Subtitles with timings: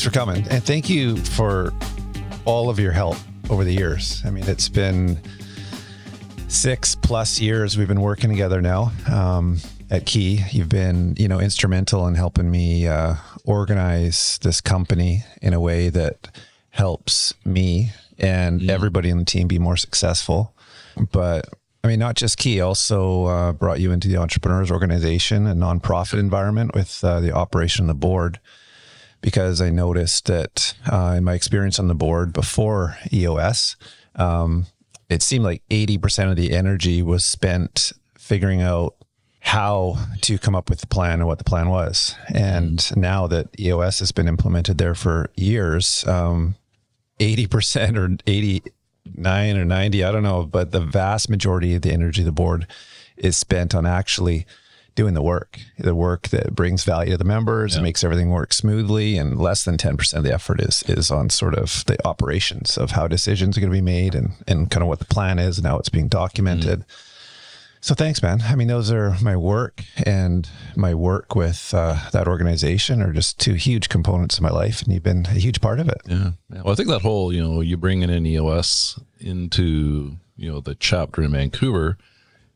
[0.00, 0.48] thanks for coming.
[0.48, 1.74] And thank you for
[2.46, 3.18] all of your help
[3.50, 4.22] over the years.
[4.24, 5.20] I mean, it's been
[6.48, 9.58] six plus years we've been working together now um,
[9.90, 10.40] at Key.
[10.52, 15.90] You've been, you know, instrumental in helping me uh, organize this company in a way
[15.90, 16.30] that
[16.70, 18.70] helps me and mm.
[18.70, 20.54] everybody in the team be more successful.
[21.12, 21.46] But
[21.84, 26.20] I mean, not just Key, also uh, brought you into the Entrepreneurs Organization, a nonprofit
[26.20, 28.40] environment with uh, the operation of the board
[29.20, 33.76] because I noticed that uh, in my experience on the board before EOS,
[34.14, 34.66] um,
[35.08, 38.94] it seemed like 80% of the energy was spent figuring out
[39.40, 42.14] how to come up with the plan and what the plan was.
[42.32, 46.56] And now that EOS has been implemented there for years, um,
[47.18, 52.22] 80% or 89 or 90, I don't know, but the vast majority of the energy
[52.22, 52.66] of the board
[53.16, 54.46] is spent on actually
[54.94, 58.52] doing the work, the work that brings value to the members and makes everything work
[58.52, 59.16] smoothly.
[59.16, 62.92] And less than 10% of the effort is, is on sort of the operations of
[62.92, 65.58] how decisions are going to be made and, and kind of what the plan is
[65.58, 66.80] and how it's being documented.
[66.80, 67.06] Mm-hmm.
[67.82, 68.42] So thanks, man.
[68.42, 73.40] I mean, those are my work and my work with uh, that organization are just
[73.40, 76.02] two huge components of my life, and you've been a huge part of it.
[76.06, 76.32] Yeah.
[76.52, 76.62] yeah.
[76.62, 80.74] Well, I think that whole, you know, you bringing in EOS into, you know, the
[80.74, 81.96] chapter in Vancouver,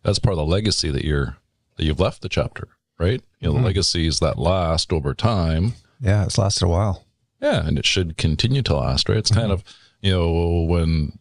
[0.02, 1.38] that's part of the legacy that you're
[1.76, 3.22] that you've left the chapter, right?
[3.40, 3.62] You know, mm-hmm.
[3.62, 5.74] the legacies that last over time.
[6.00, 7.04] Yeah, it's lasted a while.
[7.40, 9.18] Yeah, and it should continue to last, right?
[9.18, 9.40] It's mm-hmm.
[9.40, 9.64] kind of,
[10.00, 11.18] you know, when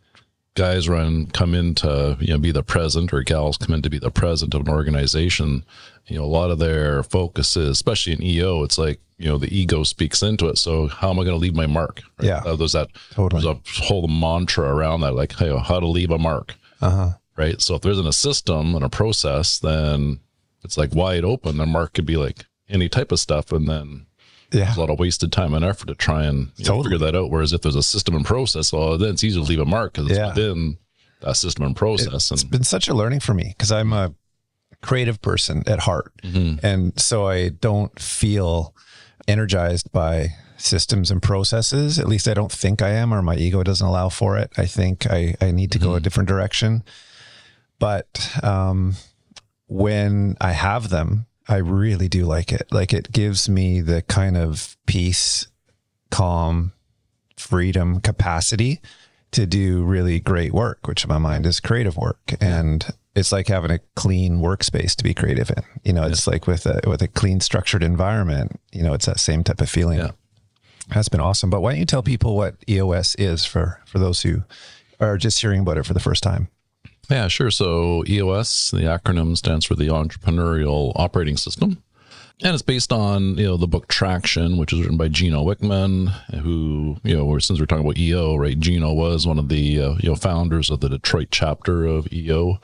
[0.55, 3.89] guys run come in to you know be the president or gals come in to
[3.89, 5.63] be the president of an organization
[6.07, 9.37] you know a lot of their focus is especially in eo it's like you know
[9.37, 12.27] the ego speaks into it so how am i going to leave my mark right?
[12.27, 13.41] yeah uh, there's that totally.
[13.41, 17.09] there's a whole mantra around that like hey, how to leave a mark uh-huh.
[17.35, 20.19] right so if there isn't a system and a process then
[20.63, 21.57] it's like wide open.
[21.57, 24.05] The mark could be like any type of stuff, and then
[24.51, 24.65] yeah.
[24.65, 26.77] there's a lot of wasted time and effort to try and totally.
[26.77, 27.29] know, figure that out.
[27.29, 29.93] Whereas if there's a system and process, well, then it's easy to leave a mark
[29.93, 30.29] because it's yeah.
[30.29, 30.77] within
[31.21, 32.13] that system and process.
[32.13, 34.13] It's and, it's been such a learning for me because I'm a
[34.81, 36.65] creative person at heart, mm-hmm.
[36.65, 38.75] and so I don't feel
[39.27, 41.99] energized by systems and processes.
[41.99, 44.51] At least I don't think I am, or my ego doesn't allow for it.
[44.57, 45.87] I think I, I need to mm-hmm.
[45.87, 46.03] go a mm-hmm.
[46.03, 46.83] different direction.
[47.79, 48.95] But um,
[49.73, 52.67] when I have them, I really do like it.
[52.71, 55.47] Like it gives me the kind of peace,
[56.11, 56.73] calm,
[57.37, 58.79] freedom, capacity
[59.31, 62.35] to do really great work, which in my mind is creative work.
[62.39, 62.85] And
[63.15, 65.63] it's like having a clean workspace to be creative in.
[65.83, 66.33] You know, it's yeah.
[66.33, 68.59] like with a with a clean, structured environment.
[68.71, 69.99] You know, it's that same type of feeling.
[69.99, 70.11] Yeah.
[70.89, 71.49] That's been awesome.
[71.49, 74.43] But why don't you tell people what EOS is for for those who
[74.99, 76.49] are just hearing about it for the first time?
[77.09, 77.51] Yeah, sure.
[77.51, 81.83] So EOS, the acronym stands for the Entrepreneurial Operating System.
[82.41, 86.09] And it's based on, you know, the book Traction, which is written by Gino Wickman,
[86.41, 88.59] who, you know, since we're talking about EO, right?
[88.59, 92.59] Gino was one of the, uh, you know, founders of the Detroit chapter of EO.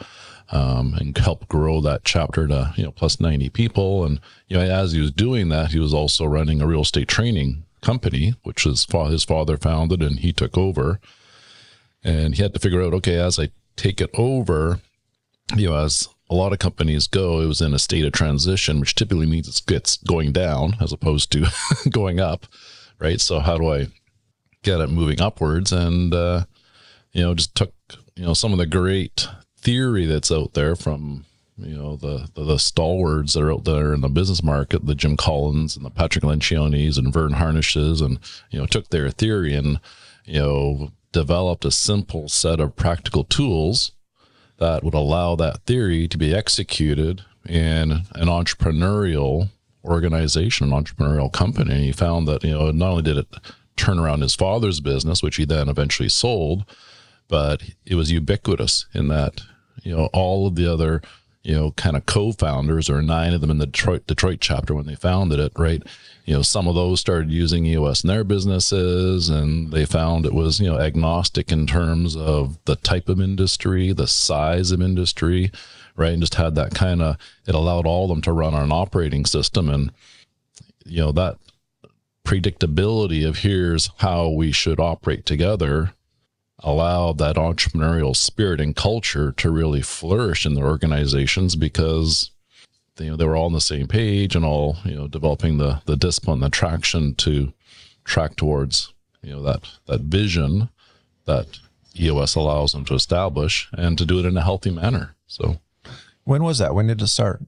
[0.51, 4.63] Um, and helped grow that chapter to you know plus 90 people and you know
[4.63, 8.63] as he was doing that he was also running a real estate training company which
[8.63, 10.99] his, his father founded and he took over
[12.03, 14.79] and he had to figure out okay as i take it over,
[15.55, 18.79] you know, as a lot of companies go, it was in a state of transition,
[18.79, 21.47] which typically means it gets going down as opposed to
[21.89, 22.45] going up,
[22.99, 23.19] right?
[23.19, 23.87] So how do I
[24.63, 25.71] get it moving upwards?
[25.71, 26.45] And uh,
[27.13, 27.73] you know, just took
[28.15, 31.25] you know some of the great theory that's out there from
[31.57, 34.95] you know the, the, the stalwarts that are out there in the business market, the
[34.95, 38.19] Jim Collins and the Patrick Lencioni's and Verne Harnishes, and
[38.51, 39.79] you know took their theory and
[40.25, 43.91] you know developed a simple set of practical tools
[44.57, 49.49] that would allow that theory to be executed in an entrepreneurial
[49.83, 51.73] organization, an entrepreneurial company.
[51.73, 53.27] And he found that, you know, not only did it
[53.75, 56.65] turn around his father's business, which he then eventually sold,
[57.27, 59.41] but it was ubiquitous in that,
[59.83, 61.01] you know, all of the other
[61.43, 64.85] you know, kind of co-founders or nine of them in the Detroit Detroit chapter when
[64.85, 65.81] they founded it, right?
[66.25, 70.33] You know, some of those started using EOS in their businesses and they found it
[70.33, 75.51] was, you know, agnostic in terms of the type of industry, the size of industry,
[75.95, 76.11] right?
[76.13, 78.71] And just had that kind of it allowed all of them to run on an
[78.71, 79.91] operating system and
[80.85, 81.37] you know, that
[82.25, 85.93] predictability of here's how we should operate together
[86.61, 92.31] allowed that entrepreneurial spirit and culture to really flourish in their organizations because
[92.99, 95.57] they, you know, they were all on the same page and all you know developing
[95.57, 97.53] the the discipline the traction to
[98.03, 100.69] track towards you know that that vision
[101.25, 101.59] that
[101.99, 105.15] EOS allows them to establish and to do it in a healthy manner.
[105.27, 105.59] So
[106.23, 106.75] when was that?
[106.75, 107.41] When did it start?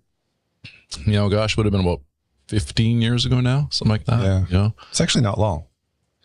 [1.06, 2.02] You know gosh would have been about
[2.48, 4.46] 15 years ago now something like that yeah.
[4.48, 4.74] you know?
[4.90, 5.66] it's actually not long.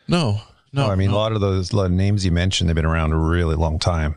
[0.09, 0.41] No,
[0.77, 0.87] no.
[0.87, 1.17] No, I mean, no.
[1.17, 3.79] a lot of those lot of names you mentioned, they've been around a really long
[3.79, 4.15] time.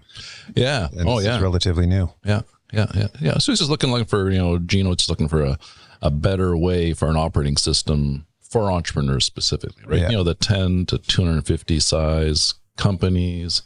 [0.56, 0.88] yeah.
[0.98, 1.40] And oh yeah.
[1.42, 2.10] relatively new.
[2.24, 2.42] Yeah,
[2.74, 3.38] yeah, yeah, yeah.
[3.40, 5.58] So he's just looking like for you know, Gino just looking for a,
[6.02, 10.00] a better way for an operating system for entrepreneurs specifically, right?
[10.02, 10.10] Yeah.
[10.10, 13.62] You know, the ten to two hundred and fifty size companies,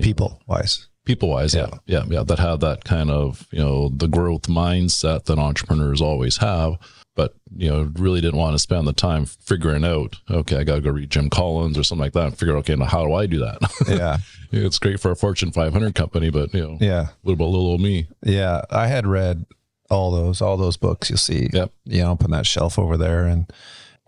[0.00, 0.88] People wise.
[1.04, 1.68] people wise, yeah.
[1.86, 6.36] yeah, yeah, that have that kind of you know the growth mindset that entrepreneurs always
[6.38, 6.76] have.
[7.14, 10.16] But you know, really didn't want to spend the time figuring out.
[10.30, 12.24] Okay, I got to go read Jim Collins or something like that.
[12.26, 13.58] And figure, out, okay, now how do I do that?
[13.88, 14.18] Yeah.
[14.50, 17.08] it's great for a Fortune 500 company, but you know, yeah.
[17.22, 18.06] what about little old me?
[18.24, 18.62] Yeah.
[18.70, 19.44] I had read
[19.90, 21.70] all those, all those books you'll see, Yep.
[21.84, 23.26] you know, up on that shelf over there.
[23.26, 23.50] And,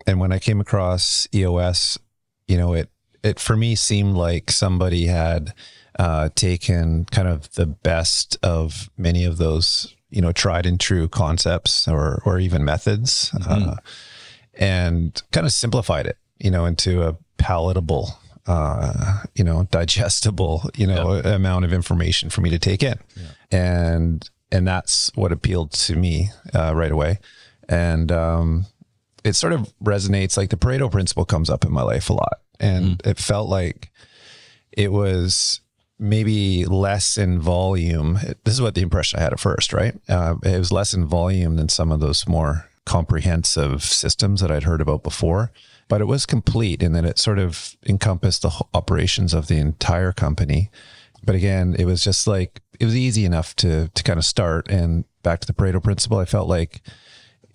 [0.07, 1.99] and when I came across EOS,
[2.47, 2.89] you know, it,
[3.23, 5.53] it for me seemed like somebody had
[5.97, 11.07] uh, taken kind of the best of many of those, you know, tried and true
[11.09, 13.75] concepts or, or even methods, uh,
[14.53, 18.17] and kind of simplified it, you know, into a palatable,
[18.47, 22.97] uh, you know, digestible, you know, amount of information for me to take in.
[23.51, 27.19] And, and that's what appealed to me uh, right away.
[27.67, 28.65] And um,
[29.23, 32.39] it sort of resonates like the Pareto principle comes up in my life a lot.
[32.59, 33.91] And it felt like
[34.71, 35.59] it was
[35.97, 38.19] maybe less in volume.
[38.43, 39.95] This is what the impression I had at first, right?
[40.09, 44.63] Uh, it was less in volume than some of those more comprehensive systems that I'd
[44.63, 45.51] heard about before,
[45.87, 50.11] but it was complete in that it sort of encompassed the operations of the entire
[50.11, 50.69] company.
[51.23, 54.67] But again, it was just like it was easy enough to to kind of start.
[54.69, 56.81] And back to the Pareto principle, I felt like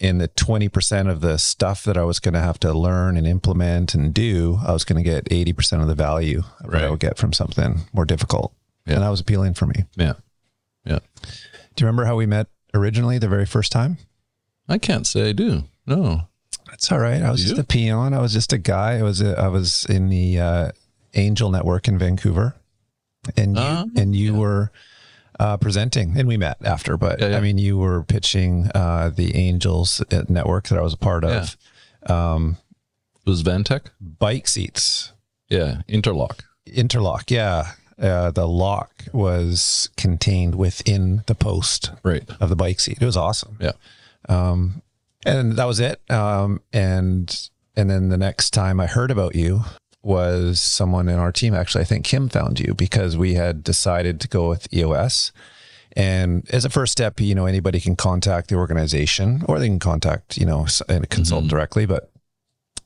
[0.01, 3.27] in the 20% of the stuff that I was going to have to learn and
[3.27, 7.01] implement and do, I was going to get 80% of the value that I would
[7.01, 8.53] get from something more difficult.
[8.87, 8.95] Yeah.
[8.95, 9.85] And that was appealing for me.
[9.97, 10.15] Yeah,
[10.87, 11.01] yeah.
[11.77, 13.99] Do you remember how we met originally the very first time?
[14.69, 15.65] I can't say I do.
[15.87, 16.23] No.
[16.71, 17.21] That's all right.
[17.23, 17.51] I was You?
[17.51, 18.15] just a peon.
[18.15, 18.99] I was just a guy.
[18.99, 20.71] I was a, I was in the uh,
[21.15, 22.55] Angel Network in Vancouver,
[23.37, 24.71] and you, Ah, and you were
[25.41, 26.97] uh, presenting, and we met after.
[26.97, 27.37] But Yeah, yeah.
[27.39, 31.57] I mean, you were pitching uh, the Angels Network that I was a part of.
[32.07, 32.57] Um,
[33.27, 33.87] It was Vantech?
[34.01, 35.13] bike seats,
[35.49, 36.45] Yeah, Interlock.
[36.67, 37.31] interlock.
[37.31, 42.29] Yeah, uh, the lock was contained within the post Right.
[42.41, 42.99] of the bike seat.
[43.01, 43.57] It was awesome.
[43.61, 43.73] Yeah.
[44.29, 44.83] Um,
[45.27, 46.01] and that was it.
[46.11, 49.65] Um, and and then the next time I heard about you
[50.03, 51.55] was someone in our team.
[51.55, 55.33] Actually, I think Kim found you because we had decided to go with EOS.
[55.97, 59.81] And as a first step, you know, anybody can contact the organization or they can
[59.81, 61.85] contact, you know, and consult directly.
[61.85, 62.11] But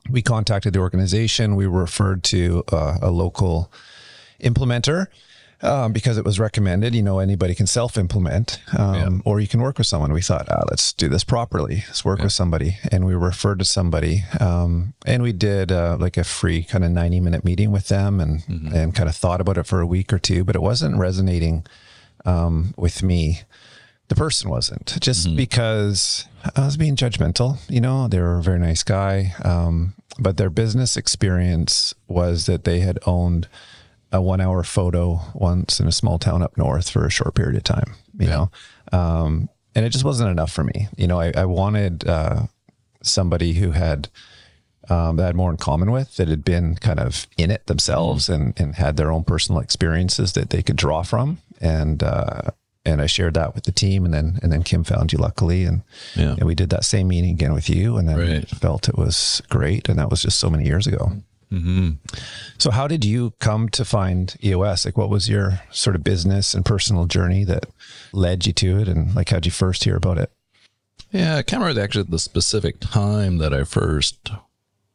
[0.09, 1.55] we contacted the organization.
[1.55, 3.71] We were referred to uh, a local
[4.41, 5.07] implementer
[5.61, 6.93] um, because it was recommended.
[6.95, 10.13] You know, anybody can self implement um, or you can work with someone.
[10.13, 11.83] We thought, ah, let's do this properly.
[11.87, 12.77] Let's work with somebody.
[12.91, 14.23] And we referred to somebody.
[14.39, 18.19] Um, and we did uh, like a free kind of 90 minute meeting with them
[18.19, 18.43] and,
[18.73, 21.65] and kind of thought about it for a week or two, but it wasn't resonating
[22.25, 23.41] um, with me.
[24.07, 27.57] The person wasn't just because I was being judgmental.
[27.67, 29.33] You know, they were a very nice guy.
[29.43, 33.47] Um, but their business experience was that they had owned
[34.15, 37.55] a one hour photo once in a small town up north for a short period
[37.57, 38.49] of time, you know?
[38.91, 40.87] Um, and it just wasn't enough for me.
[40.95, 42.43] You know, I, I wanted, uh,
[43.03, 44.07] somebody who had,
[44.89, 48.29] um, that had more in common with that had been kind of in it themselves
[48.29, 51.39] and, and had their own personal experiences that they could draw from.
[51.59, 52.51] And, uh,
[52.85, 55.65] and I shared that with the team and then, and then Kim found you luckily.
[55.65, 55.81] And,
[56.15, 56.35] Yeah.
[56.37, 58.47] and we did that same meeting again with you and then Right.
[58.47, 59.89] felt it was great.
[59.89, 61.11] And that was just so many years ago.
[61.51, 61.91] Mm-hmm.
[62.57, 64.85] So how did you come to find EOS?
[64.85, 67.65] Like what was your sort of business and personal journey that
[68.11, 68.87] led you to it?
[68.87, 70.31] And like, how'd you first hear about it?
[71.11, 74.31] Yeah, I can't remember actually the specific time that I first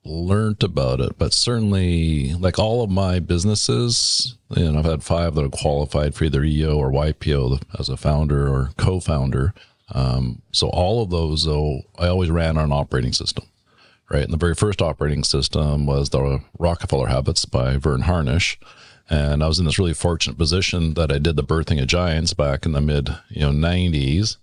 [0.04, 5.34] learned about it, but certainly like all of my businesses, you know, I've had five
[5.34, 9.54] that are qualified for either EO or YPO as a founder or co-founder.
[9.92, 13.44] Um, so all of those, though, I always ran on an operating system,
[14.10, 14.24] right?
[14.24, 18.58] And the very first operating system was the Rockefeller Habits by Verne Harnish.
[19.08, 22.32] And I was in this really fortunate position that I did the birthing of giants
[22.32, 24.36] back in the mid, you know, 90s,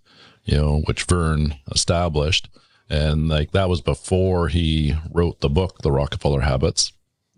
[0.43, 2.50] you know, which Verne established.
[2.89, 6.91] And like that was before he wrote the book, The Rockefeller Habits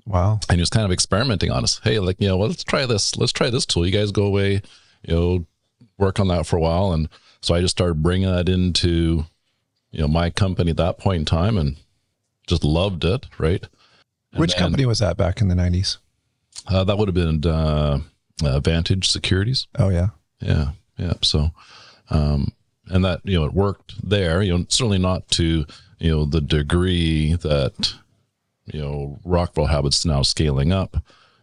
[0.05, 0.39] Wow.
[0.49, 1.79] and he was kind of experimenting on us.
[1.83, 3.15] Hey, like, you know, well, let's try this.
[3.15, 3.85] Let's try this tool.
[3.85, 4.61] You guys go away,
[5.03, 5.45] you know,
[5.99, 6.93] work on that for a while.
[6.93, 7.09] And
[7.41, 9.25] so I just started bringing that into,
[9.91, 11.75] you know, my company at that point in time and
[12.49, 13.27] just loved it.
[13.37, 13.65] Right.
[14.31, 15.97] And Which then, company was that back in the nineties?
[16.67, 17.99] Uh, that would have been uh,
[18.43, 19.67] uh, Vantage Securities.
[19.77, 20.09] Oh yeah.
[20.41, 21.13] Yeah, yeah.
[21.21, 21.51] So,
[22.09, 22.53] um,
[22.87, 24.41] and that you know it worked there.
[24.41, 25.65] You know, certainly not to
[25.99, 27.93] you know the degree that
[28.73, 30.97] you know, Rockefeller Habits now scaling up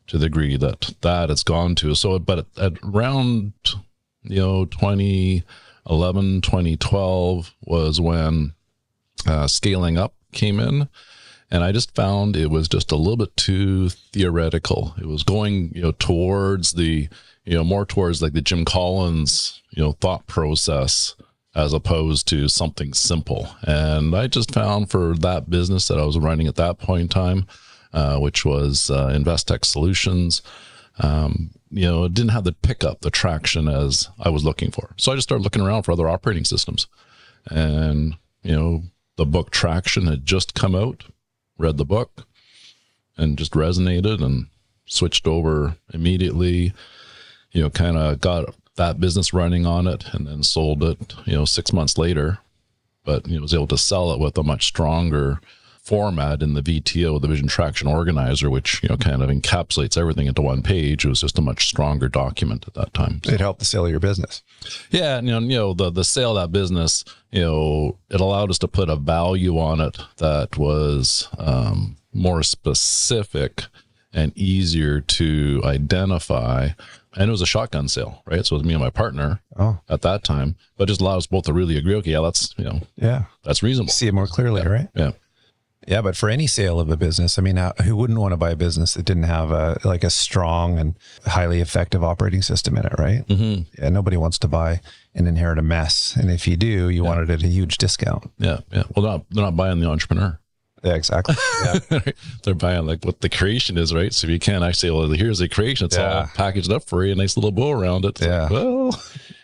[0.07, 1.95] to the degree that that it's gone to.
[1.95, 3.53] So, but at, at around,
[4.23, 8.55] you know, 2011, 2012 was when
[9.27, 10.89] uh, scaling up came in.
[11.51, 14.95] And I just found it was just a little bit too theoretical.
[14.99, 17.09] It was going, you know, towards the,
[17.45, 21.15] you know, more towards like the Jim Collins, you know, thought process
[21.55, 23.49] as opposed to something simple.
[23.63, 27.09] And I just found for that business that I was running at that point in
[27.09, 27.47] time,
[27.93, 30.43] uh, which was uh, Investec Solutions,
[30.99, 34.95] um, you know, it didn't have the pickup, the traction as I was looking for.
[34.97, 36.89] So I just started looking around for other operating systems.
[37.51, 38.83] And, you know,
[39.17, 41.05] the book Traction had just come out,
[41.59, 42.27] read the book,
[43.17, 44.47] and just resonated and
[44.87, 46.73] switched over immediately.
[47.53, 51.35] You know, kind of got that business running on it and then sold it, you
[51.35, 52.39] know, six months later.
[53.05, 55.41] But you know, was able to sell it with a much stronger
[55.87, 60.27] format in the VTO, the Vision Traction Organizer, which you know kind of encapsulates everything
[60.27, 61.05] into one page.
[61.05, 63.21] It was just a much stronger document at that time.
[63.25, 63.33] So.
[63.33, 64.43] It helped the sale of your business.
[64.91, 68.51] Yeah, you know, you know the the sale of that business, you know, it allowed
[68.51, 73.63] us to put a value on it that was um, more specific
[74.13, 76.71] and easier to identify
[77.17, 78.45] and it was a shotgun sale, right?
[78.45, 79.81] So it was me and my partner oh.
[79.89, 81.95] at that time, but just allowed us both to really agree.
[81.97, 83.93] Okay, yeah, that's you know, yeah, that's reasonable.
[83.93, 84.69] See it more clearly, yeah.
[84.69, 84.89] right?
[84.95, 85.13] Yeah,
[85.87, 86.03] yeah.
[86.03, 88.57] But for any sale of a business, I mean, who wouldn't want to buy a
[88.57, 92.95] business that didn't have a like a strong and highly effective operating system in it,
[92.99, 93.27] right?
[93.27, 93.83] Mm-hmm.
[93.83, 94.81] Yeah, nobody wants to buy
[95.15, 97.09] and inherit a mess, and if you do, you yeah.
[97.09, 98.31] want it at a huge discount.
[98.39, 98.85] Yeah, yeah.
[98.95, 100.39] Well, not they're not buying the entrepreneur.
[100.83, 101.35] Yeah, exactly.
[101.91, 102.01] Yeah.
[102.45, 104.13] They're buying like what the creation is, right?
[104.13, 105.87] So if you can't actually, well, here's the creation.
[105.87, 106.21] It's yeah.
[106.21, 108.21] all packaged up for you, a nice little bow around it.
[108.21, 108.43] yeah.
[108.43, 109.03] Like, well,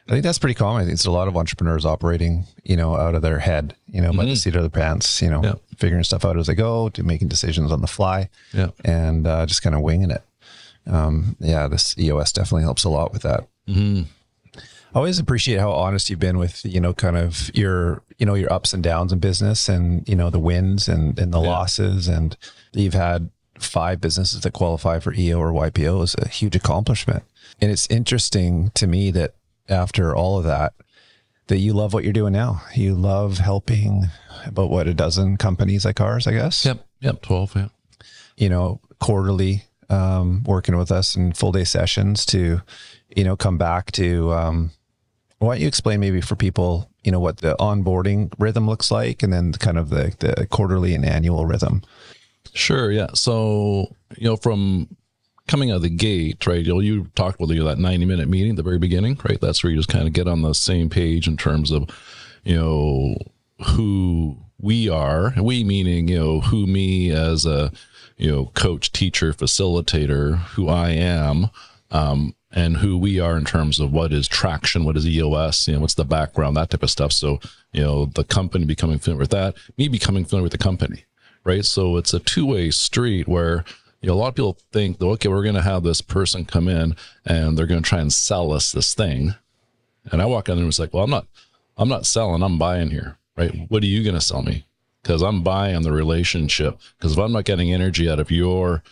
[0.08, 0.82] I think that's pretty common.
[0.82, 4.00] I think it's a lot of entrepreneurs operating, you know, out of their head, you
[4.00, 4.30] know, by mm-hmm.
[4.30, 5.54] the seat of their pants, you know, yeah.
[5.76, 9.46] figuring stuff out as they go, to making decisions on the fly, yeah, and uh,
[9.46, 10.22] just kind of winging it.
[10.86, 13.46] Um, yeah, this EOS definitely helps a lot with that.
[13.68, 14.02] Mm-hmm.
[14.94, 18.34] I always appreciate how honest you've been with, you know, kind of your, you know,
[18.34, 21.48] your ups and downs in business and, you know, the wins and, and the yeah.
[21.48, 22.08] losses.
[22.08, 22.36] And
[22.74, 27.22] you've had five businesses that qualify for EO or YPO is a huge accomplishment.
[27.58, 29.34] And it's interesting to me that
[29.68, 30.74] after all of that,
[31.48, 32.62] that you love what you're doing now.
[32.74, 34.06] You love helping
[34.46, 36.64] about what a dozen companies like ours, I guess.
[36.64, 36.84] Yep.
[37.00, 37.22] Yep.
[37.22, 37.56] 12.
[37.56, 37.68] Yeah.
[38.36, 42.62] You know, quarterly, um, working with us in full day sessions to,
[43.14, 44.70] you know, come back to, um,
[45.38, 49.22] why don't you explain maybe for people, you know, what the onboarding rhythm looks like
[49.22, 51.82] and then kind of the, the quarterly and annual rhythm?
[52.54, 52.90] Sure.
[52.92, 53.08] Yeah.
[53.14, 54.88] So, you know, from
[55.48, 56.64] coming out of the gate, right?
[56.64, 59.40] You, you talked about that 90 minute meeting at the very beginning, right?
[59.40, 61.88] That's where you just kind of get on the same page in terms of,
[62.44, 63.16] you know,
[63.66, 65.34] who we are.
[65.40, 67.72] We meaning, you know, who me as a,
[68.16, 71.50] you know, coach, teacher, facilitator, who I am.
[71.90, 75.74] Um, and who we are in terms of what is traction, what is EOS, you
[75.74, 77.12] know, what's the background, that type of stuff.
[77.12, 77.40] So,
[77.72, 81.04] you know, the company becoming familiar with that, me becoming familiar with the company,
[81.44, 81.64] right?
[81.64, 83.64] So it's a two way street where,
[84.02, 86.68] you know, a lot of people think, okay, we're going to have this person come
[86.68, 89.34] in and they're going to try and sell us this thing.
[90.10, 91.26] And I walk in and it's like, well, I'm not,
[91.76, 93.52] I'm not selling, I'm buying here, right?
[93.68, 94.66] What are you going to sell me?
[95.02, 96.78] Because I'm buying the relationship.
[96.98, 98.82] Because if I'm not getting energy out of your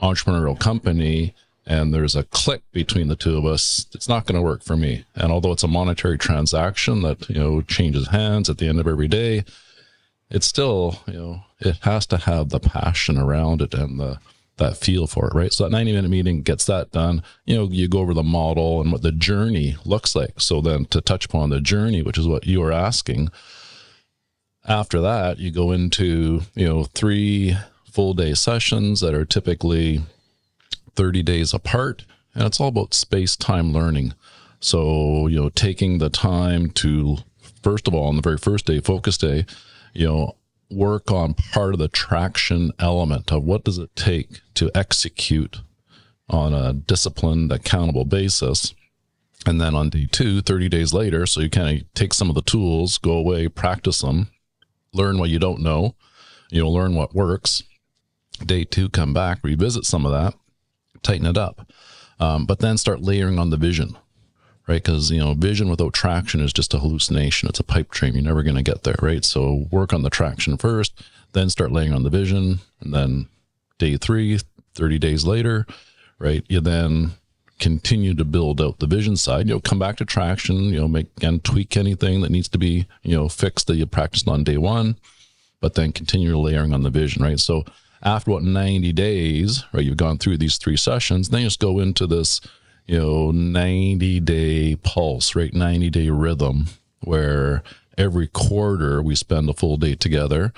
[0.00, 1.34] entrepreneurial company,
[1.66, 4.76] and there's a click between the two of us, it's not going to work for
[4.76, 5.04] me.
[5.14, 8.88] And although it's a monetary transaction that, you know, changes hands at the end of
[8.88, 9.44] every day,
[10.30, 14.18] it's still, you know, it has to have the passion around it and the,
[14.60, 15.52] that feel for it, right?
[15.52, 17.22] So that 90 minute meeting gets that done.
[17.44, 20.40] You know, you go over the model and what the journey looks like.
[20.40, 23.30] So then to touch upon the journey, which is what you are asking,
[24.66, 27.56] after that, you go into, you know, three
[27.90, 30.02] full day sessions that are typically
[30.94, 32.04] 30 days apart.
[32.34, 34.14] And it's all about space time learning.
[34.60, 37.18] So, you know, taking the time to,
[37.62, 39.46] first of all, on the very first day, focus day,
[39.94, 40.36] you know,
[40.70, 45.60] work on part of the traction element of what does it take to execute
[46.28, 48.74] on a disciplined, accountable basis.
[49.46, 52.34] And then on day two, 30 days later, so you kind of take some of
[52.34, 54.28] the tools, go away, practice them,
[54.92, 55.94] learn what you don't know,
[56.50, 57.62] you know, learn what works.
[58.44, 60.34] Day two, come back, revisit some of that,
[61.02, 61.70] tighten it up.
[62.18, 63.96] Um, but then start layering on the vision,
[64.70, 64.82] right?
[64.82, 67.48] Because, you know, vision without traction is just a hallucination.
[67.48, 68.14] It's a pipe dream.
[68.14, 69.24] You're never going to get there, right?
[69.24, 72.60] So work on the traction first, then start laying on the vision.
[72.80, 73.26] And then
[73.78, 74.38] day three,
[74.76, 75.66] 30 days later,
[76.20, 76.44] right?
[76.48, 77.10] You then
[77.58, 79.48] continue to build out the vision side.
[79.48, 82.58] You know, come back to traction, you know, make and tweak anything that needs to
[82.58, 84.96] be, you know, fixed that you practiced on day one,
[85.60, 87.40] but then continue layering on the vision, right?
[87.40, 87.64] So
[88.04, 91.80] after what 90 days, right, you've gone through these three sessions, then you just go
[91.80, 92.40] into this,
[92.86, 95.52] you know, 90 day pulse, right?
[95.52, 96.66] 90 day rhythm
[97.02, 97.62] where
[97.96, 100.52] every quarter we spend a full day together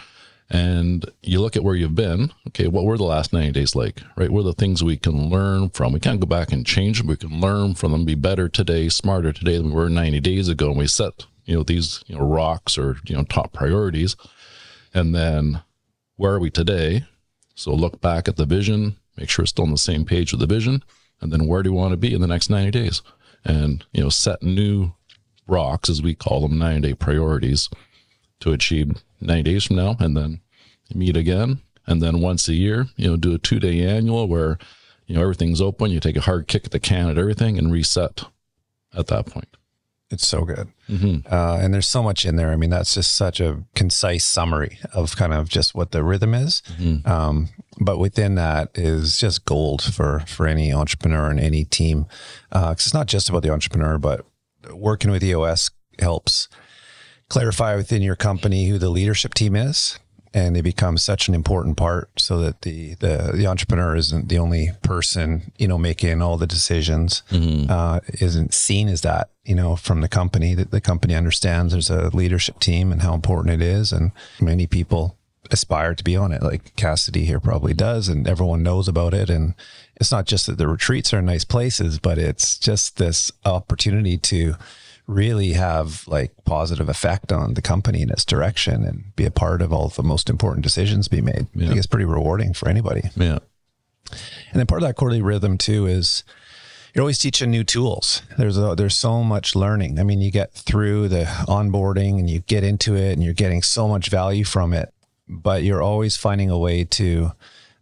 [0.52, 2.31] and you look at where you've been.
[2.49, 4.31] Okay, what were the last 90 days like, right?
[4.31, 5.95] What are the things we can learn from?
[5.95, 7.07] We can't go back and change them.
[7.07, 10.49] We can learn from them, be better today, smarter today than we were 90 days
[10.49, 10.69] ago.
[10.69, 14.14] And we set, you know, these, you know, rocks or, you know, top priorities.
[14.93, 15.62] And then
[16.17, 17.07] where are we today?
[17.55, 20.41] So look back at the vision, make sure it's still on the same page with
[20.41, 20.85] the vision.
[21.23, 23.00] And then where do we want to be in the next 90 days?
[23.45, 24.93] And, you know, set new
[25.47, 27.71] rocks, as we call them, 90 day priorities
[28.41, 30.41] to achieve 90 days from now and then
[30.95, 31.61] meet again.
[31.87, 34.59] And then once a year, you know, do a two day annual where,
[35.07, 35.91] you know, everything's open.
[35.91, 38.25] You take a hard kick at the can at everything and reset
[38.97, 39.57] at that point.
[40.12, 40.69] It's so good.
[40.90, 41.33] Mm-hmm.
[41.33, 42.50] Uh, and there's so much in there.
[42.50, 46.35] I mean, that's just such a concise summary of kind of just what the rhythm
[46.35, 46.62] is.
[46.78, 47.11] Mm-hmm.
[47.11, 47.49] Um,
[47.81, 52.07] but within that is just gold for, for any entrepreneur and any team.
[52.52, 54.26] Uh, it's not just about the entrepreneur, but
[54.73, 56.49] working with EOS helps
[57.28, 59.99] clarify within your company who the leadership team is
[60.34, 64.38] and they become such an important part so that the the, the entrepreneur isn't the
[64.38, 67.70] only person you know making all the decisions mm-hmm.
[67.70, 71.90] uh, isn't seen as that you know from the company that the company understands there's
[71.90, 75.16] a leadership team and how important it is and many people
[75.50, 79.28] aspire to be on it like cassidy here probably does and everyone knows about it
[79.28, 79.54] and
[79.96, 84.54] it's not just that the retreats are nice places but it's just this opportunity to
[85.06, 89.61] really have like positive effect on the company and its direction and be a part
[89.61, 91.47] of all the most important decisions be made.
[91.54, 91.64] Yeah.
[91.64, 93.11] I think it's pretty rewarding for anybody.
[93.16, 93.38] Yeah.
[94.50, 96.25] And then part of that quarterly rhythm too is
[96.94, 98.23] you're always teaching new tools.
[98.37, 99.99] There's a, there's so much learning.
[99.99, 103.62] I mean, you get through the onboarding and you get into it and you're getting
[103.62, 104.93] so much value from it,
[105.26, 107.32] but you're always finding a way to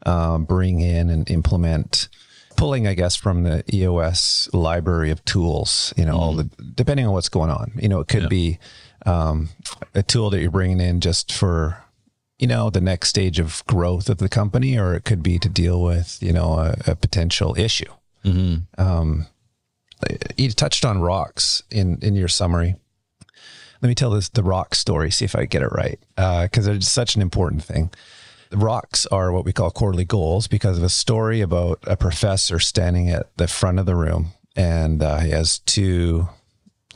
[0.06, 2.08] um, bring in and implement
[2.60, 7.06] pulling, I guess, from the EOS library of tools, you know, mm all the, depending
[7.06, 8.28] on what's going on, you know, it could yeah.
[8.28, 8.58] be
[9.06, 9.48] um,
[9.94, 11.82] a tool that you're bringing in just for,
[12.38, 15.48] you know, the next stage of growth of the company, or it could be to
[15.48, 17.90] deal with, you know, a, a potential issue.
[18.22, 18.78] Mm-hmm.
[18.78, 19.26] Um,
[20.36, 22.76] you touched on rocks in, in your summary.
[23.80, 25.98] Let me tell this, the rock story, see if I get it right.
[26.18, 27.90] Uh, cause it's such an important thing.
[28.50, 32.58] The rocks are what we call quarterly goals because of a story about a professor
[32.58, 36.28] standing at the front of the room and uh, he has two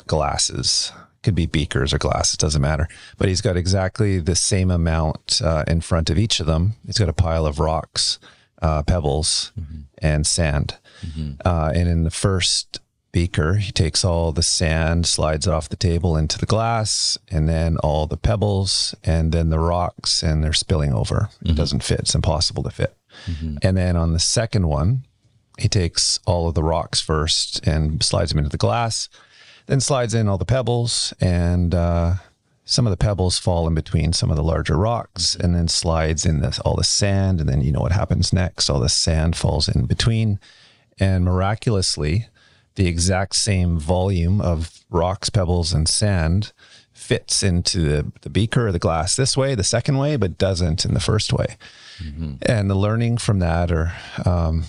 [0.06, 0.92] glasses.
[1.22, 2.86] Could be beakers or glasses, doesn't matter.
[3.16, 6.74] But he's got exactly the same amount uh, in front of each of them.
[6.84, 8.18] He's got a pile of rocks,
[8.60, 9.82] uh, pebbles, mm-hmm.
[10.02, 10.76] and sand.
[11.06, 11.32] Mm-hmm.
[11.42, 12.80] Uh, and in the first
[13.14, 13.54] beaker.
[13.54, 17.76] He takes all the sand, slides it off the table into the glass, and then
[17.76, 21.30] all the pebbles, and then the rocks, and they're spilling over.
[21.36, 21.50] Mm-hmm.
[21.50, 22.00] It doesn't fit.
[22.00, 22.96] It's impossible to fit.
[23.26, 23.58] Mm-hmm.
[23.62, 25.04] And then on the second one,
[25.58, 29.08] he takes all of the rocks first and slides them into the glass,
[29.66, 32.14] then slides in all the pebbles, and uh,
[32.64, 36.26] some of the pebbles fall in between some of the larger rocks, and then slides
[36.26, 37.38] in this, all the sand.
[37.38, 38.68] And then you know what happens next?
[38.68, 40.40] All the sand falls in between.
[40.98, 42.26] And miraculously,
[42.76, 46.52] the exact same volume of rocks, pebbles, and sand
[46.92, 50.84] fits into the, the beaker or the glass this way, the second way, but doesn't
[50.84, 51.56] in the first way.
[51.98, 52.34] Mm-hmm.
[52.42, 53.92] And the learning from that, or
[54.24, 54.64] um,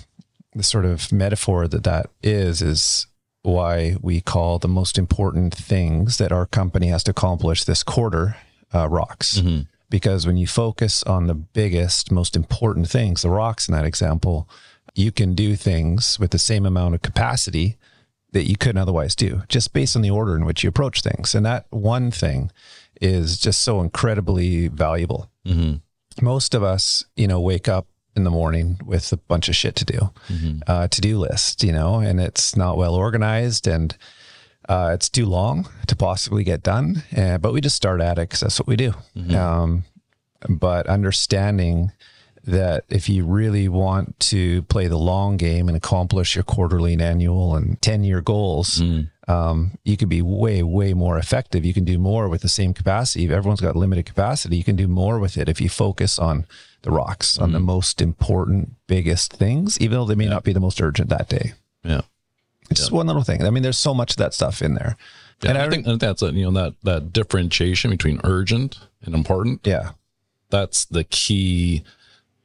[0.54, 3.08] the sort of metaphor that that is, is
[3.42, 8.36] why we call the most important things that our company has to accomplish this quarter
[8.74, 9.40] uh, rocks.
[9.40, 9.62] Mm-hmm.
[9.90, 14.50] Because when you focus on the biggest, most important things, the rocks in that example,
[14.96, 17.78] you can do things with the same amount of capacity
[18.32, 21.34] that you couldn't otherwise do just based on the order in which you approach things.
[21.34, 22.52] And that one thing
[23.02, 25.30] is just so incredibly valuable.
[25.46, 25.76] Mm-hmm.
[26.24, 29.76] Most of us, you know, wake up in the morning with a bunch of shit
[29.76, 30.60] to do, mm-hmm.
[30.68, 33.98] uh, to do list, you know, and it's not well organized and
[34.70, 37.04] uh, it's too long to possibly get done.
[37.16, 38.94] Uh, but we just start at it because that's what we do.
[39.16, 39.36] Mm-hmm.
[39.36, 39.84] Um,
[40.50, 41.92] but understanding
[42.46, 47.02] that if you really want to play the long game and accomplish your quarterly and
[47.02, 49.10] annual and 10 year goals, mm.
[49.28, 51.66] um, you can be way, way more effective.
[51.66, 53.26] You can do more with the same capacity.
[53.26, 56.46] If everyone's got limited capacity, you can do more with it if you focus on
[56.84, 57.42] the rocks, mm.
[57.42, 57.66] on the mm.
[57.66, 60.32] most important, biggest things, even though they may yeah.
[60.32, 61.54] not be the most urgent that day.
[61.84, 62.02] Yeah.
[62.70, 62.84] It's yeah.
[62.84, 63.44] just one little thing.
[63.44, 64.98] I mean, there's so much of that stuff in there.
[65.42, 69.14] Yeah, and I, I think that's a, you know that that differentiation between urgent and
[69.14, 69.62] important.
[69.66, 69.92] Yeah,
[70.50, 71.84] that's the key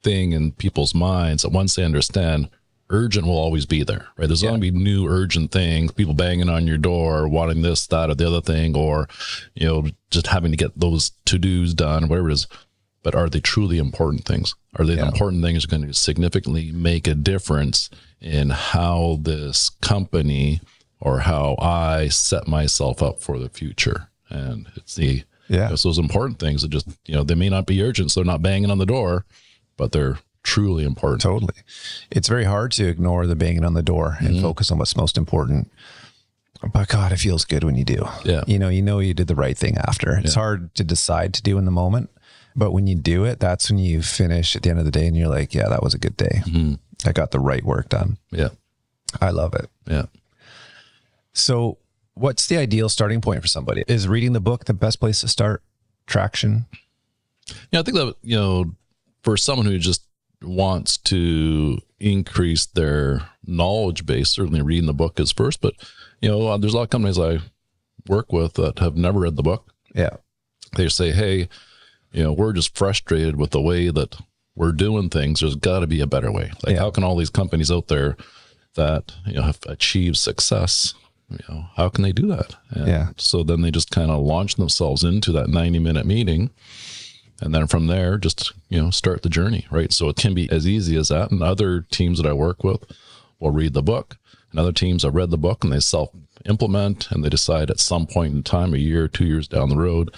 [0.03, 2.49] thing in people's minds that once they understand
[2.93, 4.27] urgent will always be there, right?
[4.27, 4.51] There's yeah.
[4.51, 8.15] going to be new urgent things, people banging on your door, wanting this, that, or
[8.17, 9.09] the other thing, or,
[9.55, 12.47] you know, just having to get those to dos done, whatever it is.
[13.03, 14.55] but are they truly important things?
[14.77, 15.03] Are they Yeah.
[15.03, 17.89] the important things going to significantly make a difference
[18.21, 20.61] in how this company
[21.01, 24.09] or how I set myself up for the future?
[24.29, 25.73] And it's the Yeah.
[25.73, 28.27] it's those important things that just you know they may not be urgent, so they're
[28.33, 29.25] not banging on the door,
[29.81, 31.23] but they're truly important.
[31.23, 31.55] Totally.
[32.11, 34.43] It's very hard to ignore the banging on the door and Mm-hmm.
[34.43, 35.71] focus on what's most important.
[36.75, 38.07] But God, it feels good when you do.
[38.25, 38.43] Yeah.
[38.47, 40.19] You know, you know you did the right thing after.
[40.19, 42.11] It's hard to decide to do in the moment.
[42.55, 45.07] But when you do it, that's when you finish at the end of the day
[45.07, 46.43] and you're like, yeah, that was a good day.
[46.45, 46.75] Mm-hmm.
[47.09, 48.19] I got the right work done.
[48.31, 48.51] Yeah,
[49.21, 49.71] I love it.
[49.87, 50.07] yeah.
[51.33, 51.79] So,
[52.15, 53.85] what's the ideal starting point for somebody?
[53.89, 55.63] Is reading the book the best place to start
[56.07, 56.67] traction?
[57.71, 58.75] Yeah, I think that you know,
[59.23, 60.03] for someone who just
[60.43, 65.61] wants to increase their knowledge base, certainly reading the book is first.
[65.61, 65.75] But
[66.21, 67.39] you know, uh, there's a lot of companies I
[68.09, 69.73] work with that have never read the book.
[69.95, 70.17] Yeah.
[70.77, 71.49] They say, "Hey,
[72.13, 74.17] you know, we're just frustrated with the way that
[74.57, 75.41] we're doing things.
[75.41, 76.53] There's got to be a better way.
[76.65, 76.81] Like, Yeah.
[76.81, 78.17] how can all these companies out there
[78.75, 80.95] that you know have achieved success?"
[81.29, 82.57] You know, how can they do that?
[82.71, 83.11] And Yeah.
[83.17, 86.51] So then they just kind of launch themselves into that 90 minute meeting
[87.41, 89.93] and then from there just you know start the journey right?
[89.93, 91.31] So it can be as easy as that.
[91.31, 92.85] And other teams that i work with
[93.39, 94.17] will read the book.
[94.51, 96.11] And other teams have read the book and they self
[96.45, 99.77] implement and they decide at some point in time a year two years down the
[99.77, 100.15] road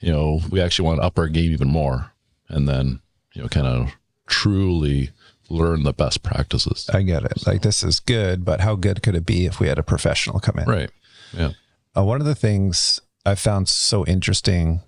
[0.00, 2.12] you know we actually want to up our game even more
[2.48, 3.00] and then
[3.34, 3.90] you know kind of
[4.26, 5.10] truly
[5.50, 6.88] learn the best practices.
[6.92, 7.46] I get it.
[7.46, 10.40] Like, this is good, but how good could it be if we had a professional
[10.40, 10.68] come in?
[10.68, 10.90] right.
[11.32, 11.52] Yeah.
[11.96, 14.80] Uh, one of the things I found so interesting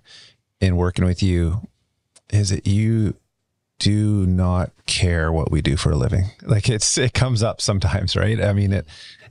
[0.59, 1.67] in working with you
[2.31, 3.15] is that you
[3.79, 6.25] do not care what we do for a living.
[6.43, 8.39] Like it's it comes up sometimes, right?
[8.39, 8.85] I mean it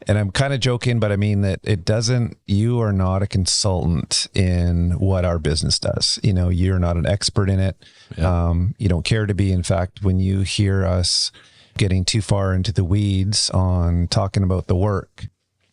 [0.08, 3.26] and I'm kind of joking, but I mean that it doesn't you are not a
[3.28, 6.18] consultant in what our business does.
[6.22, 7.76] You know, you're not an expert in it.
[8.18, 9.52] Um, you don't care to be.
[9.52, 11.30] In fact, when you hear us
[11.78, 15.26] getting too far into the weeds on talking about the work,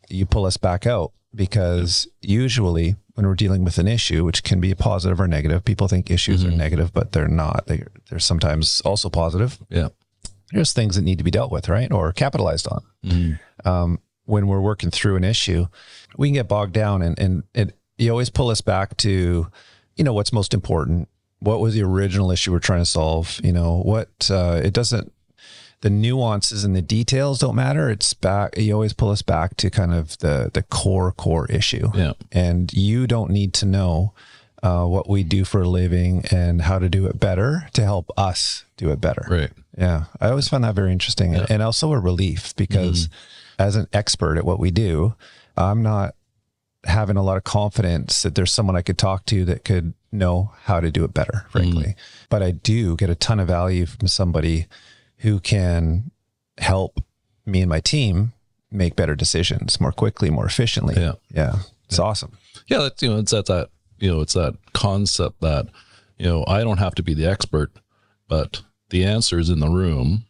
[0.07, 4.59] you pull us back out because usually when we're dealing with an issue, which can
[4.59, 7.65] be a positive or negative, people think issues are negative, but they're not.
[7.67, 9.57] They, they're sometimes also positive.
[9.69, 9.89] yeah
[10.51, 11.91] There's things that need to be dealt with, right?
[11.91, 12.83] Or capitalized on.
[13.65, 15.67] Um, when we're working through an issue,
[16.17, 19.47] we can get bogged down and, and it, you always pull us back to,
[19.95, 21.09] you know, what's most important.
[21.39, 23.39] What was the original issue we're trying to solve?
[23.43, 25.11] You know, what, uh, it doesn't,
[25.81, 27.89] the nuances and the details don't matter.
[27.89, 28.57] It's back.
[28.57, 31.89] You always pull us back to kind of the the core core issue.
[31.93, 32.13] Yeah.
[32.31, 34.13] And you don't need to know
[34.63, 38.09] uh, what we do for a living and how to do it better to help
[38.17, 39.25] us do it better.
[39.29, 40.05] right Yeah.
[40.19, 43.07] I always found that very interesting and- and also a relief because
[43.59, 45.13] as an expert at what we do,
[45.55, 46.15] I'm not
[46.85, 50.53] having a lot of confidence that there's someone I could talk to that could know
[50.63, 51.95] how to do it better, frankly.
[52.29, 54.65] But I do get a ton of value from somebody
[55.19, 56.11] who can
[56.57, 57.03] help
[57.45, 58.33] me and my team
[58.71, 60.95] make better decisions more quickly, more efficiently.
[60.95, 61.13] Yeah.
[61.33, 61.59] Yeah.
[61.85, 62.37] It's awesome.
[62.67, 65.67] Yeah, that's you know, it's that that you know, it's that concept that
[66.17, 67.71] you know, I don't have to be the expert,
[68.27, 70.25] but the answer is in the room,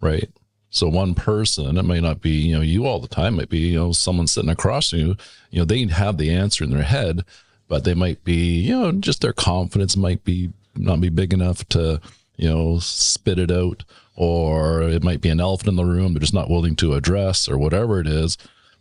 [0.00, 0.30] right?
[0.70, 3.48] So one person, it may not be you know you all the time, it might
[3.48, 5.16] be you know someone sitting across from you.
[5.50, 7.24] You know, they have the answer in their head,
[7.68, 11.66] but they might be you know just their confidence might be not be big enough
[11.70, 12.00] to
[12.36, 13.84] you know spit it out,
[14.18, 17.48] or it might be an elephant in the room they're just not willing to address,
[17.48, 18.36] or whatever it is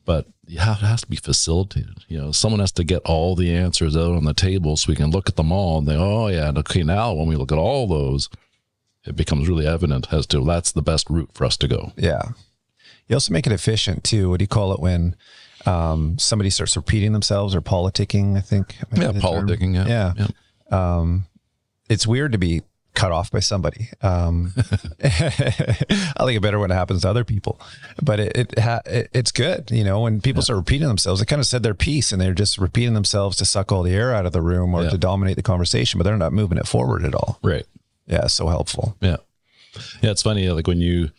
[0.07, 2.05] but yeah, it has to be facilitated.
[2.07, 4.95] You know, someone has to get all the answers out on the table so we
[4.95, 7.51] can look at them all and think, oh yeah, and okay, now when we look
[7.51, 8.29] at all those,
[9.05, 11.91] it becomes really evident as to that's the best route for us to go.
[11.97, 12.21] Yeah.
[13.09, 14.29] You also make it efficient too.
[14.29, 15.17] What do you call it when
[15.65, 18.37] um, somebody starts repeating themselves or politicking?
[18.37, 18.77] I think.
[18.95, 19.15] Yeah, term.
[19.21, 19.75] politicking.
[19.75, 20.27] Yeah, Yeah.
[20.71, 21.17] yeah.
[21.89, 22.61] It's weird to be
[22.97, 23.89] cut off by somebody.
[24.01, 27.59] Um, I think it better when it happens to other people,
[28.01, 29.69] but it, it, ha- it it's good.
[29.71, 32.33] You know, when people start repeating themselves, they kind of said their piece and they're
[32.33, 34.89] just repeating themselves to suck all the air out of the room or Yeah.
[34.89, 37.39] to dominate the conversation, but they're not moving it forward at all.
[37.43, 37.65] Right.
[38.07, 38.27] Yeah.
[38.27, 38.97] So helpful.
[39.01, 39.17] Yeah.
[40.01, 41.11] Yeah, it's funny like when you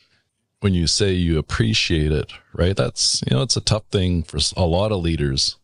[0.60, 2.76] when you say you appreciate it, right?
[2.76, 5.56] That's you know, it's a tough thing for a lot of leaders,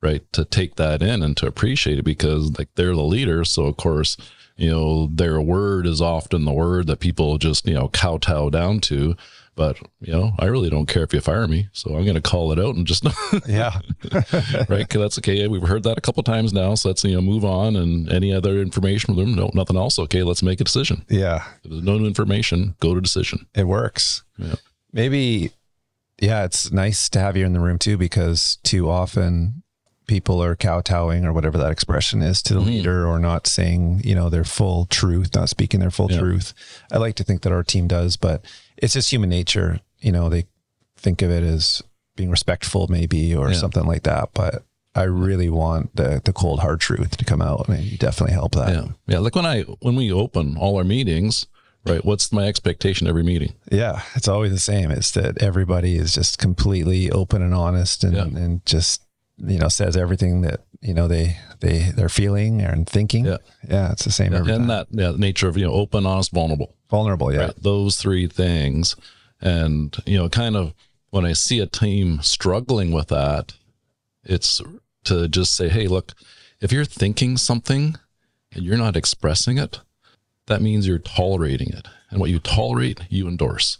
[0.00, 3.64] right, to take that in and to appreciate it because like they're the leader, so
[3.64, 4.16] of course,
[4.58, 8.80] you know, their word is often the word that people just, you know, kowtow down
[8.80, 9.16] to.
[9.54, 11.68] But, you know, I really don't care if you fire me.
[11.72, 13.04] So I'm going to call it out and just,
[13.48, 13.80] Yeah.
[14.68, 14.88] right.
[14.88, 15.48] Cause that's okay.
[15.48, 16.76] We've heard that a couple times now.
[16.76, 17.74] So let's, you know, move on.
[17.74, 19.34] And any other information with them?
[19.34, 19.98] No, nothing else.
[19.98, 21.04] Okay, let's make a decision.
[21.08, 21.44] yeah.
[21.64, 23.46] If there's no new information, go to decision.
[23.54, 24.22] It works.
[24.38, 24.54] Yeah.
[24.92, 25.50] Maybe,
[26.20, 29.62] yeah, it's nice to have you in the room too, because too often
[30.08, 32.68] people are kowtowing or whatever that expression is to the Mm-hmm.
[32.70, 36.18] leader or not saying, you know, their full truth, not speaking their full Yeah.
[36.18, 36.52] truth.
[36.90, 38.44] I like to think that our team does, but
[38.76, 39.78] it's just human nature.
[40.00, 40.46] You know, they
[40.96, 41.82] think of it as
[42.16, 43.56] being respectful maybe or Yeah.
[43.58, 44.30] something like that.
[44.34, 48.32] But I really want the the cold hard truth to come out and you definitely
[48.34, 48.70] help that.
[48.70, 48.84] Yeah.
[49.06, 49.18] Yeah.
[49.20, 51.46] Like when I, when we open all our meetings,
[51.86, 52.04] right?
[52.04, 53.52] What's my expectation every meeting?
[53.70, 54.90] Yeah, it's always the same.
[54.90, 58.24] It's that everybody is just completely open and honest and, Yeah.
[58.24, 59.02] and just,
[59.38, 63.26] you know, says everything that, you know, they, they, they're feeling and thinking.
[63.26, 63.38] Yeah.
[63.68, 63.92] Yeah.
[63.92, 64.68] It's the same every and time.
[64.68, 66.74] that yeah, nature of, you know, open, honest, vulnerable.
[66.90, 67.32] Vulnerable.
[67.32, 67.46] Yeah.
[67.46, 67.62] right?
[67.62, 68.96] Those three things.
[69.40, 70.74] And, you know, kind of
[71.10, 73.54] when I see a team struggling with that,
[74.24, 74.60] it's
[75.04, 76.12] to just say, hey, look,
[76.60, 77.96] if you're thinking something
[78.52, 79.80] and you're not expressing it,
[80.46, 81.86] that means you're tolerating it.
[82.10, 83.78] And what you tolerate, you endorse.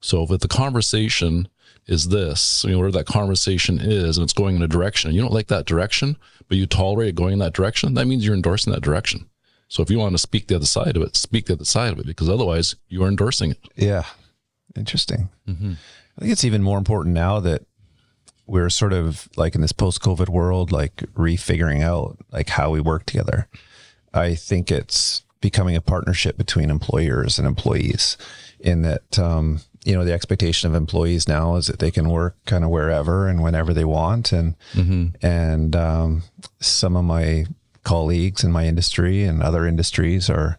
[0.00, 1.48] So if the conversation
[1.86, 5.16] is this, you know, where that conversation is and it's going in a direction, and
[5.16, 6.16] you don't like that direction,
[6.48, 9.26] but you tolerate it going in that direction, that means you're endorsing that direction.
[9.68, 11.92] So if you want to speak the other side of it, speak the other side
[11.92, 13.58] of it because otherwise you are endorsing it.
[13.74, 14.04] Yeah.
[14.76, 15.28] Interesting.
[15.48, 15.72] Mm-hmm.
[16.16, 17.64] I think it's even more important now that
[18.46, 22.80] we're sort of like in this post COVID world, like refiguring out like how we
[22.80, 23.48] work together.
[24.14, 28.16] I think it's becoming a partnership between employers and employees
[28.60, 32.34] in that, um, you know, the expectation of employees now is that they can work
[32.44, 34.32] kind of wherever and whenever they want.
[34.32, 34.56] And,
[35.22, 36.22] and, um,
[36.60, 37.46] some of my
[37.84, 40.58] colleagues in my industry and other industries are,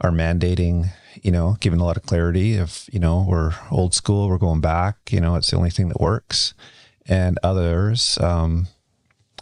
[0.00, 0.90] are mandating,
[1.22, 4.62] you know, giving a lot of clarity of, you know, we're old school, we're going
[4.62, 6.54] back, you know, it's the only thing that works.
[7.06, 8.68] And others um,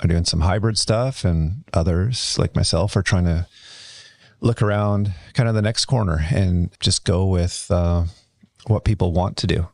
[0.03, 3.47] are doing some hybrid stuff, and others, like myself, are trying to
[4.41, 8.05] look around kind of the next corner and just go with uh,
[8.67, 9.69] what people want to do.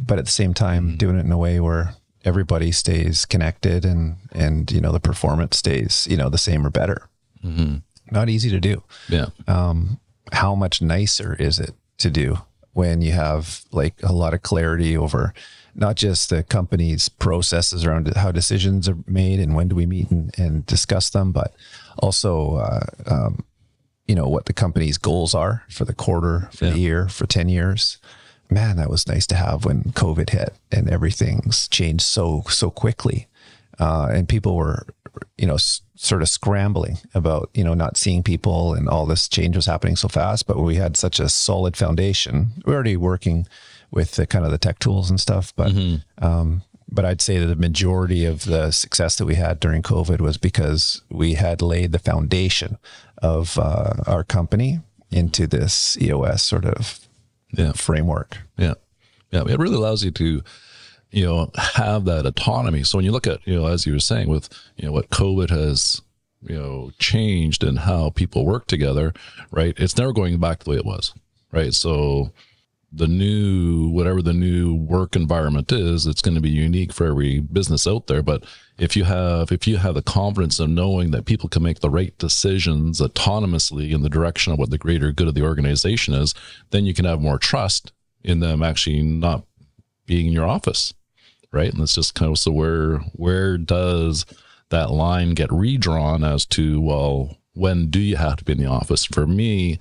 [0.00, 4.16] But at the same time, doing it in a way where everybody stays connected and,
[4.32, 7.08] and, you know, the performance stays, you know, the same or better.
[8.10, 9.26] Not easy to do Yeah.
[10.32, 12.38] how much nicer is it to do
[12.72, 15.34] when you have like a lot of clarity over
[15.74, 20.10] not just the company's processes around how decisions are made and when do we meet
[20.10, 21.54] and, and discuss them, but
[21.98, 23.44] also, uh, um,
[24.06, 27.48] you know, what the company's goals are for the quarter, for the year, for 10
[27.48, 27.98] years.
[28.52, 33.28] Man, that was nice to have when COVID hit and everything's changed so, so quickly.
[33.78, 34.86] Uh, and people were,
[35.38, 39.28] you know, s- sort of scrambling about, you know, not seeing people and all this
[39.28, 40.46] change was happening so fast.
[40.46, 42.50] But we had such a solid foundation.
[42.66, 43.46] We're already working
[43.90, 45.72] with the kind of the tech tools and stuff, but,
[46.18, 50.20] um, but I'd say that the majority of the success that we had during COVID
[50.20, 52.76] was because we had laid the foundation
[53.22, 57.01] of uh, our company into this EOS sort of
[57.52, 57.72] Yeah.
[57.72, 58.38] framework.
[58.56, 58.74] Yeah.
[59.30, 59.44] Yeah.
[59.48, 60.42] It really allows you to,
[61.10, 62.82] you know, have that autonomy.
[62.84, 65.10] So when you look at, you know, as you were saying with, you know, what
[65.10, 66.00] COVID has,
[66.42, 69.12] you know, changed and how people work together,
[69.50, 69.74] right?
[69.76, 71.14] It's never going back the way it was,
[71.52, 71.72] right?
[71.72, 72.32] So
[72.94, 77.40] the new, whatever the new work environment is, it's going to be unique for every
[77.40, 78.22] business out there.
[78.22, 78.44] But
[78.78, 81.90] if you have, if you have the confidence of knowing that people can make the
[81.90, 86.34] right decisions autonomously in the direction of what the greater good of the organization is,
[86.70, 89.44] then you can have more trust in them actually not
[90.06, 90.92] being in your office
[91.52, 94.24] right and that's just kind of so where where does
[94.70, 98.66] that line get redrawn as to well when do you have to be in the
[98.66, 99.78] office for me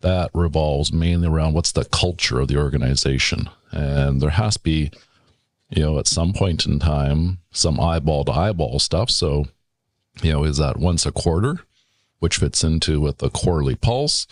[0.00, 3.48] that revolves mainly around what's the culture of the organization.
[3.70, 4.90] And there has to be
[5.70, 9.10] you know at some point in time some eyeball to eyeball stuff.
[9.10, 9.46] So
[10.22, 11.60] you know is that once a quarter
[12.18, 14.26] which fits into with the quarterly pulse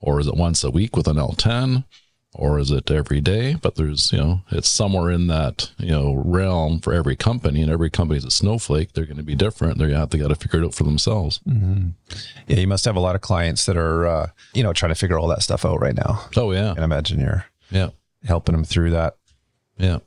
[0.00, 1.84] or is it once a week with an l10
[2.34, 3.54] or is it every day?
[3.54, 7.70] But there's, you know, it's somewhere in that, you know, realm for every company, and
[7.70, 8.92] every company's a snowflake.
[8.92, 9.78] They're going to be different.
[9.78, 11.40] They're going to have to got to figure it out for themselves.
[11.46, 14.94] Yeah, you must have a lot of clients that are, uh, you know, trying to
[14.94, 16.24] figure all that stuff out right now.
[16.36, 17.90] Oh yeah, I can imagine you're yeah,
[18.24, 19.16] helping them through that.
[19.78, 19.98] yeah,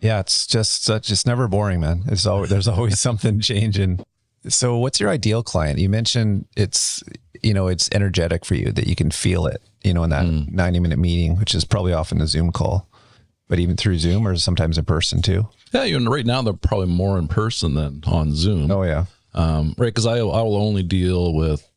[0.00, 2.02] Yeah, it's just such it's never boring, man.
[2.08, 4.04] It's always there's always something changing.
[4.48, 5.78] So, what's your ideal client?
[5.78, 7.02] You mentioned it's
[7.42, 9.62] you know it's energetic for you that you can feel it.
[9.82, 10.50] You know, in that mm.
[10.50, 12.88] ninety minute meeting, which is probably often a Zoom call,
[13.48, 15.48] but even through Zoom or sometimes in person too.
[15.72, 15.84] yeah.
[15.84, 18.70] Even right now, they're probably more in person than on Zoom.
[18.70, 19.86] Oh yeah, um, right?
[19.86, 21.68] Because I I will only deal with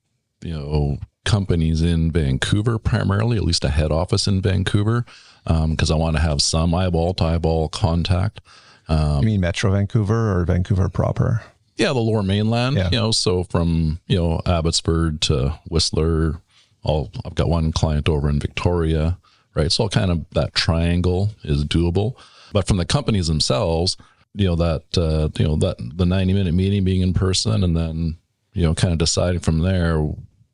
[0.41, 5.05] you know companies in Vancouver primarily, at least a head office in Vancouver,
[5.45, 8.41] um, because I want to have some eyeball to eyeball contact.
[8.89, 11.43] you um, mean Metro Vancouver or Vancouver proper?
[11.79, 12.75] Yeah, the lower mainland.
[12.75, 12.89] Yeah.
[12.91, 16.41] You know, so from you know Abbotsford to Whistler,
[16.83, 19.17] all I've got one client over in Victoria,
[19.55, 19.71] right?
[19.71, 22.15] So kind of that triangle is doable.
[22.51, 23.95] But from the companies themselves,
[24.33, 27.75] you know that uh, you know that the 90 minute meeting being in person and
[27.75, 28.17] then
[28.53, 30.05] you know kind of deciding from there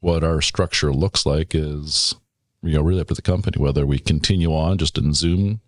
[0.01, 2.15] what our structure looks like is
[2.61, 5.59] you know really up to the company whether we continue on just in zoom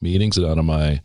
[0.00, 1.00] meetings and out of my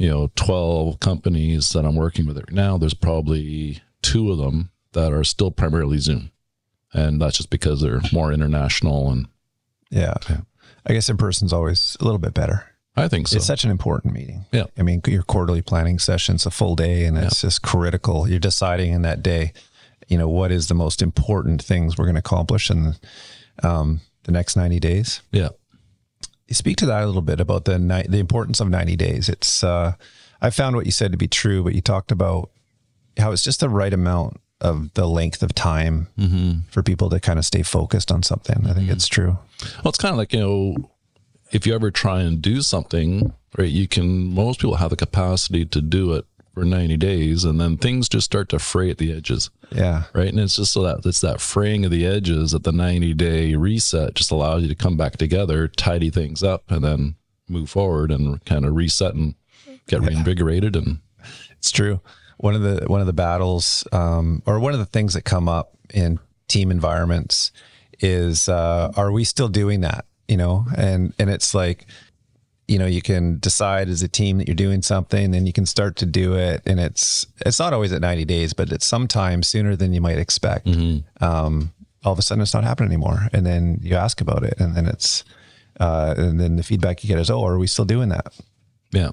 [0.00, 4.70] you know 12 companies that i'm working with right now there's probably two of them
[4.92, 6.30] that are still primarily zoom
[6.92, 9.26] and that's just because they're more international and
[9.90, 10.14] Yeah.
[10.86, 12.64] I guess in person's always a little bit better.
[12.96, 14.46] i think so It's such an important meeting.
[14.52, 14.64] Yeah.
[14.78, 18.28] I mean, your quarterly planning session's a full day and it's just critical.
[18.28, 19.52] You're deciding in that day,
[20.08, 22.94] you know, what is the most important things we're going to accomplish in
[23.62, 25.20] um, the next 90 days.
[25.30, 25.50] yeah
[26.54, 29.28] speak to that a little bit about the ni- the importance of 90 days.
[29.28, 29.94] It's uh,
[30.40, 32.50] I found what you said to be true, but you talked about
[33.18, 36.08] how it's just the right amount of the length of time
[36.70, 38.66] for people to kind of stay focused on something.
[38.66, 39.38] I think it's true.
[39.82, 40.90] Well, it's kind of like, you know,
[41.50, 45.64] if you ever try and do something, right, you can, most people have the capacity
[45.66, 49.12] to do it for 90 days and then things just start to fray at the
[49.16, 50.04] edges, Yeah.
[50.12, 50.28] right?
[50.28, 53.54] And it's just so that it's that fraying of the edges that the 90 day
[53.54, 57.14] reset just allows you to come back together, tidy things up, and then
[57.48, 59.34] move forward and kind of reset and
[59.86, 60.76] get reinvigorated.
[60.76, 60.98] And
[61.58, 62.00] It's true.
[62.38, 65.48] One of the one of the battles, um, or one of the things that come
[65.48, 67.52] up in team environments,
[68.00, 70.06] is uh, are we still doing that?
[70.26, 71.86] You know, and and it's like,
[72.70, 75.66] you know, you can decide as a team that you're doing something, then you can
[75.66, 79.48] start to do it, and it's it's not always at 90 days, but it's sometimes
[79.48, 80.68] sooner than you might expect.
[81.20, 81.72] Um,
[82.04, 84.76] all of a sudden, it's not happening anymore, and then you ask about it, and
[84.76, 85.24] then it's,
[85.80, 88.32] uh, and then the feedback you get is, oh, are we still doing that?
[88.92, 89.10] yeah,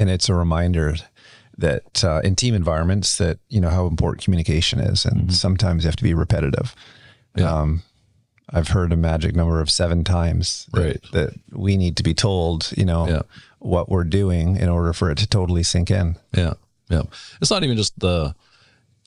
[0.00, 0.96] and it's a reminder
[1.58, 5.04] that uh, in team environments that you know how important communication is.
[5.04, 6.74] And sometimes you have to be repetitive.
[7.36, 7.54] Yeah.
[7.54, 7.82] um,
[8.52, 11.02] i've heard a magic number of seven times that, Right.
[11.12, 13.22] that we need to be told you know Yeah.
[13.58, 16.54] what we're doing in order for it to totally sink in Yeah,
[16.88, 17.02] yeah.
[17.40, 18.34] It's not even just the.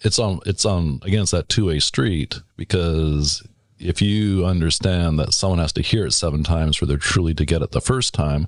[0.06, 0.40] It's on.
[0.46, 3.42] It's on against that two way street because
[3.80, 7.46] if you understand that someone has to hear it seven times for their truly to
[7.46, 8.48] get it the first time,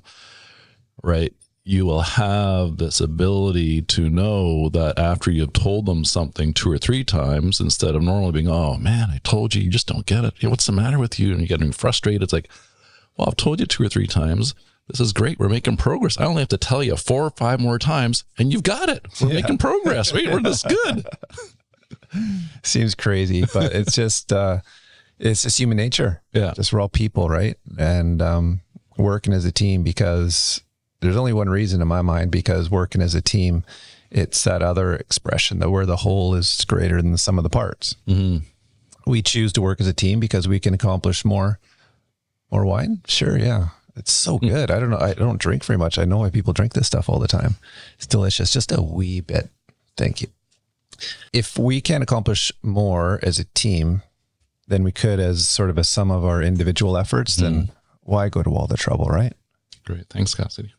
[1.02, 1.32] right?
[1.68, 6.78] You will have this ability to know that after you've told them something two or
[6.78, 10.24] three times, instead of normally being, "Oh man, I told you, you just don't get
[10.24, 10.34] it.
[10.38, 12.22] Hey, what's the matter with you?" and you're getting frustrated.
[12.22, 12.48] It's like,
[13.16, 14.54] well, I've told you two or three times.
[14.86, 15.40] This is great.
[15.40, 16.16] We're making progress.
[16.20, 19.04] I only have to tell you four or five more times, and you've got it.
[19.20, 20.12] We're making progress.
[20.14, 20.30] Right?
[20.30, 21.04] We're this good.
[22.62, 24.60] seems crazy but it's just uh,
[25.18, 26.52] it's just human nature Yeah.
[26.54, 28.60] just we're all people right and um,
[28.96, 30.62] working as a team because
[31.00, 33.64] there's only one reason in my mind because working as a team
[34.10, 37.50] it's that other expression that where the whole is greater than the sum of the
[37.50, 37.96] parts.
[38.06, 38.44] Mm-hmm.
[39.06, 41.58] We choose to work as a team because we can accomplish more
[42.50, 43.02] more wine?
[43.06, 43.68] Sure yeah.
[43.96, 44.48] It's so hmm.
[44.48, 44.70] good.
[44.70, 44.98] I don't know.
[44.98, 45.98] I don't drink very much.
[45.98, 47.56] I know why people drink this stuff all the time.
[47.96, 49.48] It's delicious just a wee bit.
[49.96, 50.28] Thank you.
[51.32, 54.02] If we can accomplish more as a team
[54.68, 57.70] than we could as sort of a sum of our individual efforts, then hmm.
[58.02, 59.32] why go to all the trouble, right?
[59.84, 60.08] Great.
[60.10, 60.72] Thanks, Cassidy.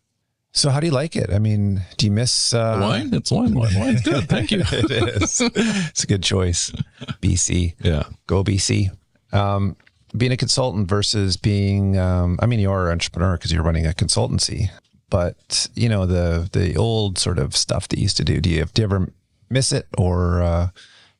[0.53, 1.31] So, how do you like it?
[1.31, 3.13] I mean, do you miss uh, Wine?
[3.13, 3.53] It's wine.
[3.53, 3.73] Wine.
[3.77, 4.27] Wine's good.
[4.27, 4.61] Thank you.
[4.71, 5.39] it is.
[5.41, 6.71] It's a good choice.
[7.21, 8.03] BC, Yeah.
[8.25, 8.89] go BC.
[9.33, 9.75] Um,
[10.15, 13.85] being a consultant versus being, um, I mean, you are an entrepreneur because you're running
[13.85, 14.69] a consultancy,
[15.09, 18.39] but you know the the old sort of stuff that you used to do.
[18.41, 19.11] Do you, do you ever
[19.49, 20.69] miss it, or uh,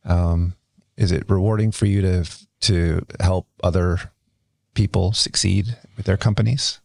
[0.06, 0.56] um,
[0.96, 2.26] is it rewarding for you to
[2.62, 4.00] to help other
[4.74, 6.80] people succeed with their companies?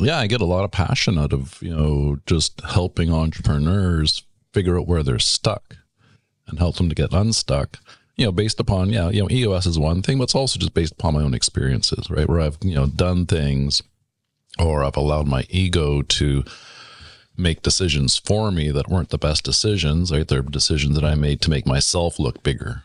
[0.00, 4.78] Yeah, I get a lot of passion out of, you know, just helping entrepreneurs figure
[4.78, 5.76] out where they're stuck
[6.46, 7.78] and help them to get unstuck.
[8.16, 10.74] You know, based upon, yeah, you know, EOS is one thing, but it's also just
[10.74, 12.28] based upon my own experiences, right?
[12.28, 13.82] Where I've, you know, done things
[14.58, 16.44] or I've allowed my ego to
[17.36, 20.26] make decisions for me that weren't the best decisions, right?
[20.26, 22.82] They're decisions that I made to make myself look bigger,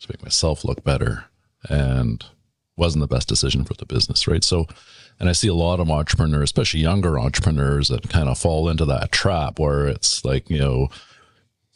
[0.00, 1.26] to make myself look better.
[1.68, 2.24] And
[2.76, 4.42] wasn't the best decision for the business, right?
[4.42, 4.66] So,
[5.22, 8.84] and I see a lot of entrepreneurs, especially younger entrepreneurs, that kind of fall into
[8.86, 10.88] that trap where it's like, you know,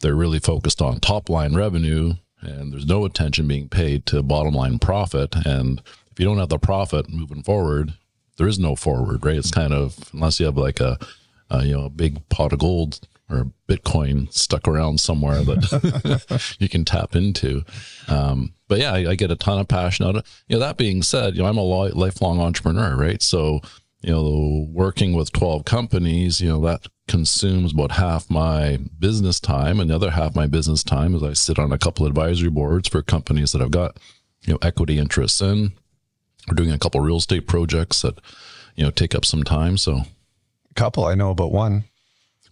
[0.01, 4.53] they're really focused on top line revenue and there's no attention being paid to bottom
[4.53, 5.33] line profit.
[5.45, 5.81] And
[6.11, 7.93] if you don't have the profit moving forward,
[8.35, 9.37] there is no forward, right?
[9.37, 10.99] It's kind of, unless you have like a,
[11.61, 16.85] you know, a big pot of gold or Bitcoin stuck around somewhere that you can
[16.85, 17.63] tap into.
[18.07, 20.25] Um, but yeah, I, I get a ton of passion out of it.
[20.47, 23.21] You know, that being said, you know, I'm a li- lifelong entrepreneur, right?
[23.21, 23.61] So,
[24.01, 29.79] you know, working with 12 companies, you know, that consumes about half my business time.
[29.79, 32.87] And the other half my business time is I sit on a couple advisory boards
[32.87, 33.97] for companies that I've got,
[34.43, 35.73] you know, equity interests in.
[36.47, 38.19] We're doing a couple real estate projects that,
[38.75, 39.77] you know, take up some time.
[39.77, 40.03] So,
[40.71, 41.85] a couple, I know about one.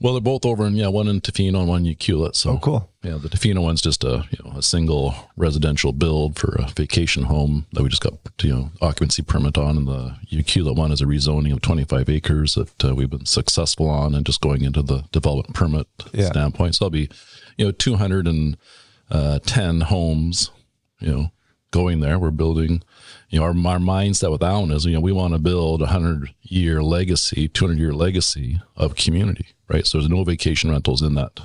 [0.01, 2.35] Well, they're both over in yeah, one in Tofino and one in Ucluelet.
[2.35, 2.89] So Oh, cool.
[3.01, 7.23] Yeah, the Tofino one's just a you know a single residential build for a vacation
[7.23, 11.01] home that we just got you know occupancy permit on, and the Ucluelet one is
[11.01, 14.81] a rezoning of 25 acres that uh, we've been successful on, and just going into
[14.81, 16.25] the development permit Yeah.
[16.27, 16.75] standpoint.
[16.75, 17.09] So there'll be
[17.57, 20.51] you know 210 homes,
[20.99, 21.31] you know,
[21.75, 22.17] going there.
[22.17, 22.81] We're building.
[23.29, 25.87] You know, our, our mindset with Allen is, you know, we want to build a
[25.87, 29.85] hundred year legacy, 200 year legacy of community, right?
[29.85, 31.41] So there's no vacation rentals in that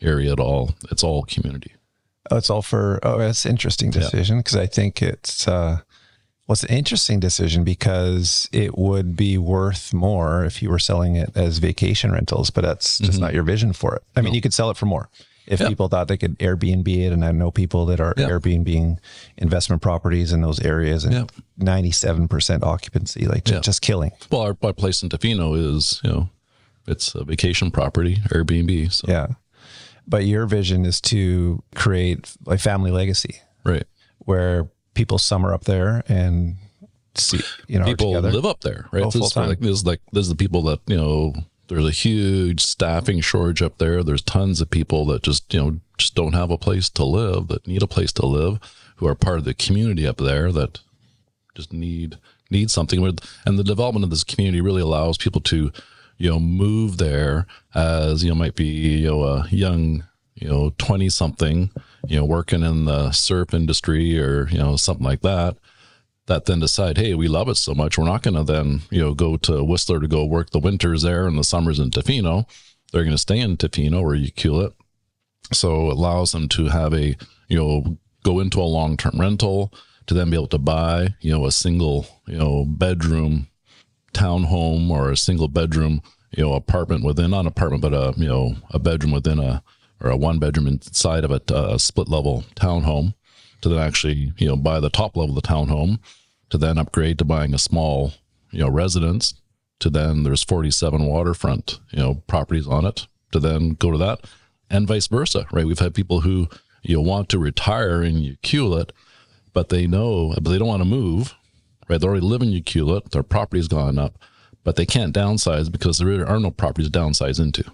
[0.00, 0.74] area at all.
[0.90, 1.72] It's all community.
[2.30, 3.00] Oh, it's all for.
[3.02, 5.48] Oh, that's an interesting decision because I think it's.
[5.48, 5.80] uh
[6.46, 11.14] well, it's an interesting decision because it would be worth more if you were selling
[11.14, 14.02] it as vacation rentals, but that's just not your vision for it.
[14.16, 15.08] I mean, you could sell it for more
[15.46, 15.68] if Yeah.
[15.68, 18.28] people thought they could Airbnb it, and I know people that are Yeah.
[18.28, 18.96] Airbnb
[19.38, 21.24] investment properties in those areas, and Yeah.
[21.58, 24.12] ninety-seven percent occupancy, like ju- just killing.
[24.30, 26.28] Well, our, our place in Tofino is, you know,
[26.86, 28.92] it's a vacation property, Airbnb.
[28.92, 29.28] So, Yeah,
[30.06, 33.84] but your vision is to create a family legacy right.
[34.18, 36.56] where people summer up there and
[37.14, 39.02] see, you know, People live up there, right?
[39.04, 41.34] Oh, this, is like, this is like, this is the people that, you know,
[41.68, 44.02] there's a huge staffing shortage up there.
[44.02, 47.48] There's tons of people that just, you know, just don't have a place to live,
[47.48, 48.58] that need a place to live,
[48.96, 50.80] who are part of the community up there that
[51.54, 52.18] just need
[52.50, 53.04] need something
[53.46, 55.72] and the development of this community really allows people to
[56.18, 60.04] you know move there as you know might be you know a young
[60.34, 61.70] you know 20 something
[62.06, 65.56] you know working in the surf industry or you know something like that
[66.32, 69.00] that then decide hey we love it so much we're not going to then you
[69.00, 72.48] know go to whistler to go work the winters there and the summers in tofino.
[72.90, 74.72] They're going to stay in tofino or ucluelet
[75.52, 77.16] so it allows them to have a
[77.48, 79.72] you know go into a long-term rental
[80.06, 83.48] to then be able to buy you know a single you know bedroom
[84.14, 88.28] townhome or a single bedroom you know apartment within not an apartment but a you
[88.28, 89.62] know a bedroom within a
[90.00, 93.12] or a one bedroom inside of a, a split level townhome
[93.60, 95.98] to then actually you know buy the top level of the townhome
[96.52, 98.12] to then upgrade to buying a small
[98.50, 99.32] you know residence
[99.80, 104.26] to then there's 47 waterfront you know properties on it to then go to that
[104.68, 105.64] and vice versa right?
[105.64, 106.48] We've had people who
[106.82, 108.90] you know want to retire in Ucluelet
[109.54, 111.34] but they know but they don't want to move
[111.88, 111.98] right?
[111.98, 114.18] They already live in Ucluelet their property's gone up
[114.62, 117.64] but they can't downsize because there really are no properties to downsize into.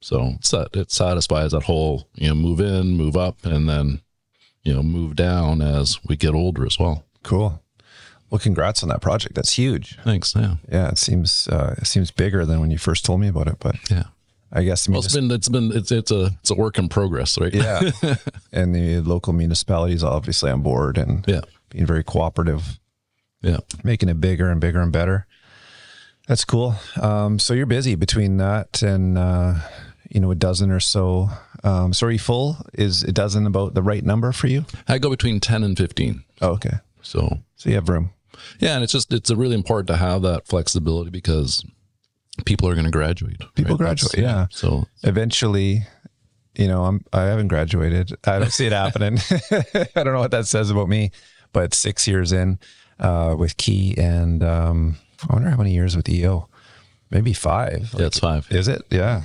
[0.00, 0.34] So
[0.72, 4.02] it satisfies that whole you know move in move up and then
[4.62, 7.04] you know move down as we get older as well.
[7.24, 7.60] Cool.
[8.34, 9.36] Well, congrats on that project.
[9.36, 9.96] That's huge.
[10.02, 13.28] thanks yeah Yeah, it seems uh, it seems bigger than when you first told me
[13.28, 14.04] about it, but yeah
[14.50, 17.38] I guess well it's been it's been it's it's a it's a work in progress
[17.38, 17.80] right yeah,
[18.52, 22.80] and the local municipalities obviously on board and yeah being very cooperative,
[23.40, 25.26] yeah making it bigger and bigger and better.
[26.26, 26.74] That's cool.
[27.00, 29.54] Um, so you're busy between that and uh,
[30.10, 31.28] you know a dozen or so.
[31.62, 32.56] Um, so are you full?
[32.72, 34.64] Is a dozen about the right number for you?
[34.88, 36.78] I go between 10 and 15 Oh, okay.
[37.02, 38.10] so So you have room.
[38.60, 41.64] Yeah, and it's just it's a really important to have that flexibility because
[42.44, 43.38] people are going to graduate.
[43.54, 44.46] People That's- graduate, yeah.
[44.50, 44.86] So.
[45.02, 45.82] Eventually
[46.56, 48.12] you know i'm i haven't graduated.
[48.24, 49.18] I don't see it happening.
[49.96, 51.10] I don't know what that says about me
[51.52, 52.58] but six years in
[53.00, 54.96] uh with key and um
[55.28, 56.48] i wonder how many years with eo
[57.10, 57.92] maybe five.
[57.98, 58.46] Yeah, it's five.
[58.52, 58.82] is it?
[58.90, 59.22] Yeah.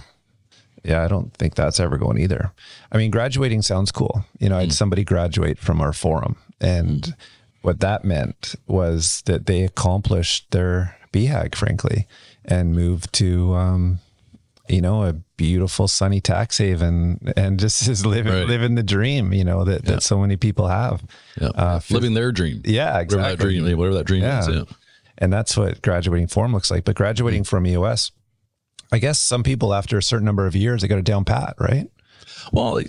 [0.83, 2.51] Yeah i don't think that's ever going either.
[2.91, 4.25] I mean graduating sounds cool.
[4.39, 7.15] You know i had somebody graduate from our forum and
[7.61, 12.07] what that meant was that they accomplished their BHAG, frankly,
[12.45, 13.99] and moved to, um,
[14.67, 18.47] you know, a beautiful sunny tax haven and just is living, Right.
[18.47, 21.03] living the dream, you know, that, that so many people have.
[21.41, 22.61] Yeah, Uh, living their dream.
[22.65, 23.01] Yeah, Whatever that
[23.33, 23.59] exactly.
[23.59, 24.47] dream, whatever that dream is.
[24.47, 24.53] Yeah.
[24.55, 24.63] Yeah.
[25.17, 26.85] And that's what graduating forum looks like.
[26.85, 28.11] But graduating from EOS,
[28.91, 31.55] I guess some people after a certain number of years, they got it down pat,
[31.59, 31.89] right?
[32.53, 32.79] Well,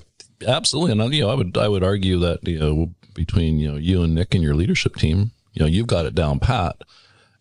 [0.47, 3.79] absolutely, and you know, I would I would argue that you know between you know
[3.79, 6.83] you and Nick and your leadership team, you know, you've got it down pat.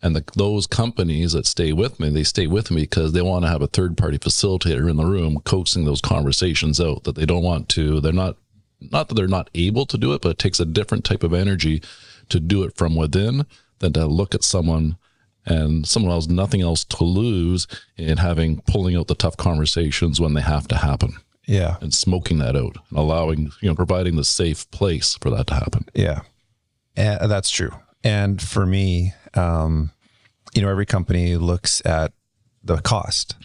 [0.02, 3.44] And the, those companies that stay with me, they stay with me because they want
[3.44, 7.26] to have a third party facilitator in the room coaxing those conversations out that they
[7.26, 8.00] don't want to.
[8.00, 8.36] They're not,
[8.80, 11.34] not that they're not able to do it, but it takes a different type of
[11.34, 11.82] energy
[12.30, 13.44] to do it from within
[13.80, 14.96] than to look at someone
[15.46, 17.66] and someone else nothing else to lose
[17.96, 21.14] in having pulling out the tough conversations when they have to happen
[21.50, 21.76] Yeah.
[21.80, 25.54] and smoking that out and allowing you know providing the safe place for that to
[25.54, 26.20] happen Yeah.
[26.96, 27.70] And that's true.
[28.02, 29.90] And for me, um,
[30.54, 32.12] you know, every company looks at
[32.62, 33.36] the cost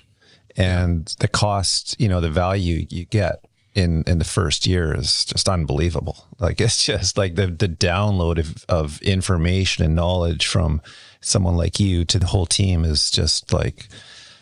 [0.58, 5.26] and the cost, you know, the value you get in, in the first year is
[5.26, 6.26] just unbelievable.
[6.40, 10.82] Like it's just like the, the download of, of information and knowledge from
[11.22, 13.88] someone like you to the whole team is just like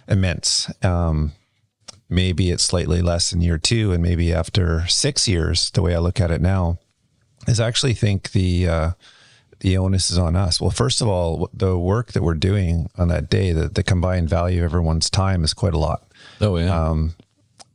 [0.07, 0.71] immense.
[0.83, 1.33] Um,
[2.13, 5.99] maybe it's slightly less in year two, and maybe after six years, the way I
[5.99, 6.79] look at it now,
[7.47, 8.91] is I actually think the uh,
[9.59, 10.61] the onus is on us.
[10.61, 14.29] Well, first of all, the work that we're doing on that day, the, the combined
[14.29, 16.03] value of everyone's time is quite a lot.
[16.39, 16.89] Oh yeah.
[16.89, 17.15] Um,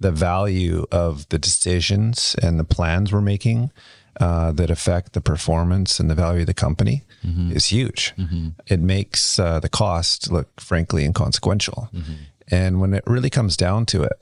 [0.01, 3.73] the value of the decisions and the plans we're making
[4.21, 7.53] uh, that affect the performance and the value of the company mm-hmm.
[7.53, 8.15] is huge.
[8.17, 8.49] Mm-hmm.
[8.67, 11.89] It makes uh, the cost look, frankly, inconsequential.
[11.93, 12.13] Mm-hmm.
[12.51, 14.21] And when it really comes down to it,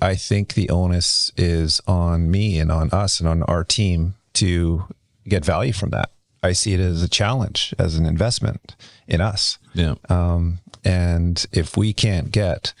[0.00, 4.84] I think the onus is on me and on us and on our team to
[5.28, 6.10] get value from that.
[6.42, 8.76] I see it as a challenge, as an investment
[9.08, 9.58] in us.
[9.74, 9.94] Yeah.
[10.08, 12.72] Um, and if we can't get,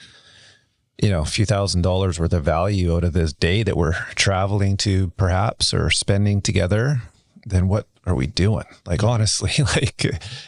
[1.02, 3.92] you know, a few thousand dollars worth of value out of this day that we're
[4.14, 7.02] traveling to, perhaps, or spending together,
[7.44, 8.64] then what are we doing?
[8.86, 10.04] Like, honestly, like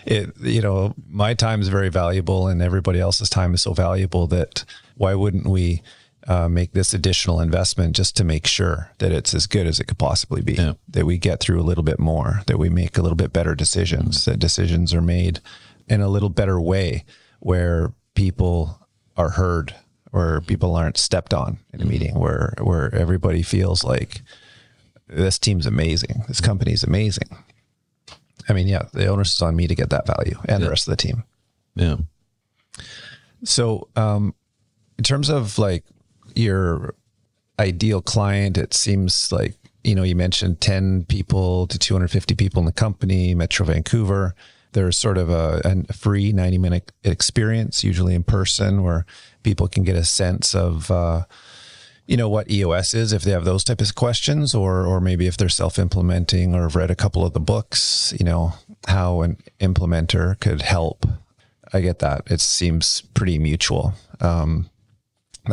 [0.06, 4.26] it, you know, my time is very valuable and everybody else's time is so valuable
[4.28, 4.64] that
[4.96, 5.82] why wouldn't we
[6.28, 9.86] uh, make this additional investment just to make sure that it's as good as it
[9.86, 10.74] could possibly be, yeah.
[10.86, 13.54] that we get through a little bit more, that we make a little bit better
[13.54, 14.32] decisions, mm-hmm.
[14.32, 15.40] that decisions are made
[15.88, 17.02] in a little better way
[17.40, 19.74] where people are heard
[20.12, 21.90] or people aren't stepped on in a mm-hmm.
[21.90, 24.20] meeting where, where everybody feels like
[25.06, 26.24] this team's amazing.
[26.28, 27.28] This company's amazing.
[28.50, 30.64] I mean, yeah, the onus is on me to get that value and yeah.
[30.66, 31.24] the rest of the team.
[31.74, 31.96] Yeah.
[33.44, 34.34] So, um,
[34.98, 35.84] in terms of like
[36.38, 36.94] your
[37.58, 42.66] ideal client, it seems like, you know, you mentioned 10 people to 250 people in
[42.66, 44.34] the company, Metro Vancouver.
[44.72, 49.06] There's sort of a, a free 90 minute experience, usually in person, where
[49.42, 51.24] people can get a sense of, uh,
[52.06, 55.26] you know what EOS is if they have those type of questions, or or maybe
[55.26, 58.54] if they're self-implementing or have read a couple of the books, you know
[58.86, 61.06] how an implementer could help.
[61.70, 62.22] I get that.
[62.30, 63.92] It seems pretty mutual.
[64.20, 64.70] Um,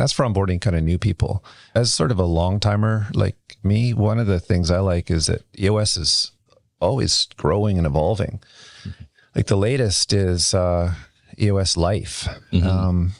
[0.00, 1.44] that's for onboarding kind of new people.
[1.74, 5.26] As sort of a long timer like me, one of the things I like is
[5.26, 6.32] that EOS is
[6.80, 8.40] always growing and evolving.
[8.82, 9.04] Mm-hmm.
[9.34, 10.94] Like the latest is uh,
[11.38, 12.66] EOS Life, mm-hmm.
[12.66, 13.12] um,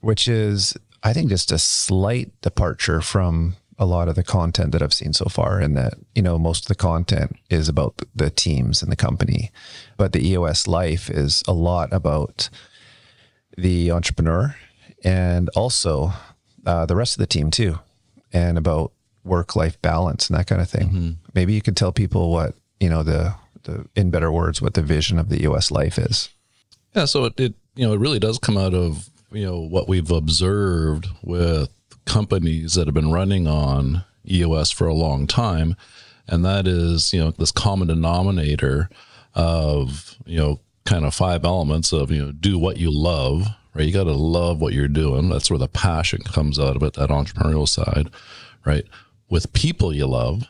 [0.00, 4.82] which is, I think, just a slight departure from a lot of the content that
[4.82, 5.60] I've seen so far.
[5.60, 9.50] In that, you know, most of the content is about the teams and the company,
[9.96, 12.48] but the EOS Life is a lot about
[13.56, 14.54] the entrepreneur
[15.04, 16.12] and also
[16.66, 17.78] uh, the rest of the team too,
[18.32, 18.92] and about
[19.24, 20.88] work life balance and that kind of thing.
[20.88, 21.10] Mm-hmm.
[21.34, 23.34] Maybe you could tell people what you know the
[23.64, 26.30] the in better words what the vision of the EOS life is.
[26.94, 29.88] Yeah, so it, it you know it really does come out of you know what
[29.88, 31.70] we've observed with
[32.04, 35.76] companies that have been running on EOS for a long time,
[36.28, 38.88] and that is you know this common denominator
[39.34, 43.46] of you know kind of five elements of you know do what you love
[43.80, 43.86] right?
[43.86, 45.30] You got to love what you're doing.
[45.30, 48.10] That's where the passion comes out of it, that entrepreneurial side,
[48.66, 48.84] right?
[49.30, 50.44] With people you love,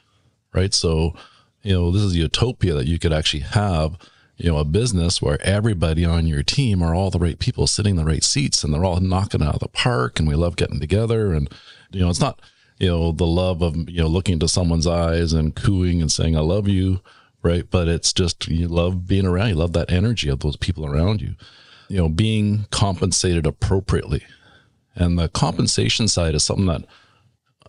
[0.52, 0.74] right?
[0.74, 1.14] So,
[1.62, 3.96] you know, this is utopia that you could actually have,
[4.36, 7.92] you know, a business where everybody on your team are all the right people sitting
[7.92, 10.56] in the right seats and they're all knocking out of the park and we love
[10.56, 11.32] getting together.
[11.32, 11.48] And,
[11.92, 12.40] you know, it's not,
[12.78, 16.36] you know, the love of, you know, looking into someone's eyes and cooing and saying,
[16.36, 17.00] I love you,
[17.44, 17.70] right?
[17.70, 21.20] But it's just, you love being around, you love that energy of those people around
[21.20, 21.36] you
[21.90, 24.22] you know, being compensated appropriately.
[24.94, 26.84] And the compensation side is something that,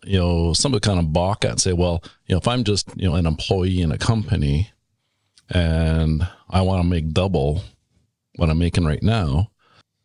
[0.04, 2.64] you know, some would kind of balk at and say, well, you know, if I'm
[2.64, 4.72] just, you know, an employee in a company
[5.50, 7.64] and I want to make double
[8.36, 9.50] what I'm making right now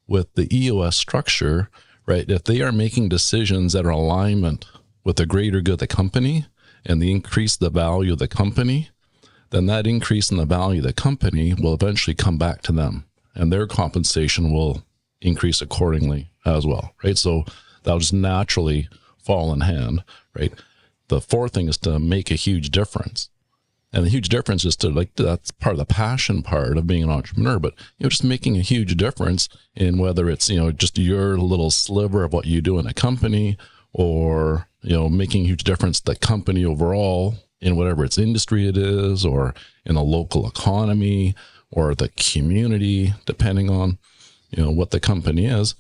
[0.09, 1.69] with the EOS structure,
[2.07, 2.29] right?
[2.29, 4.64] If they are making decisions that are alignment
[5.05, 6.47] with the greater good of the company
[6.87, 8.89] and the increase the value of the company,
[9.51, 13.05] then that increase in the value of the company will eventually come back to them
[13.37, 14.82] and their compensation will
[15.20, 17.18] increase accordingly as well, right?
[17.18, 17.45] So
[17.82, 20.03] that'll just naturally fall in hand,
[20.34, 20.53] right?
[21.09, 23.28] The fourth thing is to make a huge difference.
[23.93, 27.03] And the huge difference is to like that's part of the passion part of being
[27.03, 30.72] an entrepreneur, but you know, just making a huge difference in whether it's, you know,
[30.72, 33.57] just your little sliver of what you do in a company
[33.93, 38.76] or, you know, making a huge difference the company overall in whatever its industry it
[38.76, 39.55] is or
[39.87, 41.34] in a local economy
[41.77, 43.99] or the community, depending on
[44.51, 45.77] you know what the company is.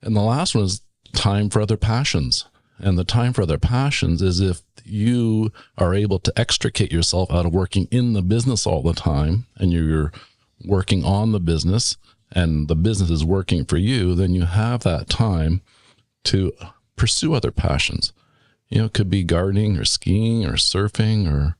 [0.00, 0.82] And the last one is
[1.12, 2.46] time for other passions.
[2.78, 7.46] And the time for other passions is if you are able to extricate yourself out
[7.46, 10.12] of working in the business all the time and you're
[10.64, 11.96] working on the business
[12.32, 15.62] and the business is working for you, then you have that time
[16.24, 16.52] to
[16.96, 18.12] pursue other passions.
[18.68, 21.56] You know, it could be gardening or skiing or surfing or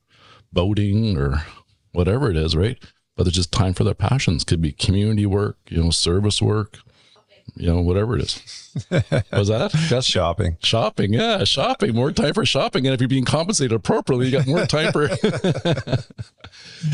[0.53, 1.45] boating or
[1.93, 2.78] whatever it is, right?
[3.16, 4.44] But there's just time for their passions.
[4.44, 6.78] Could be community work, you know, service work,
[7.54, 8.72] you know, whatever it is.
[9.32, 9.72] Was that?
[9.88, 10.56] That's Shopping.
[10.62, 11.12] shopping.
[11.12, 11.94] Yeah, shopping.
[11.94, 12.86] More time for shopping.
[12.86, 15.08] And if you're being compensated appropriately, you got more time for.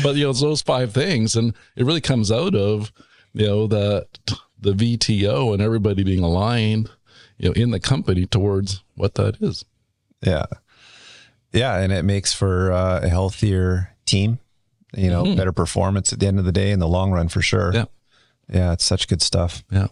[0.03, 2.91] but you know, it's those five things, and it really comes out of
[3.33, 4.07] you know that
[4.59, 6.89] the VTO and everybody being aligned,
[7.37, 9.65] you know, in the company towards what that is.
[10.21, 10.45] Yeah.
[11.51, 11.79] Yeah.
[11.79, 14.37] And it makes for uh, a healthier team,
[14.95, 17.41] you know, better performance at the end of the day in the long run for
[17.41, 17.71] sure.
[17.71, 17.75] Mm-hmm.
[18.49, 18.59] Yeah.
[18.59, 18.73] Yeah.
[18.73, 19.63] It's such good stuff.
[19.71, 19.87] Yeah.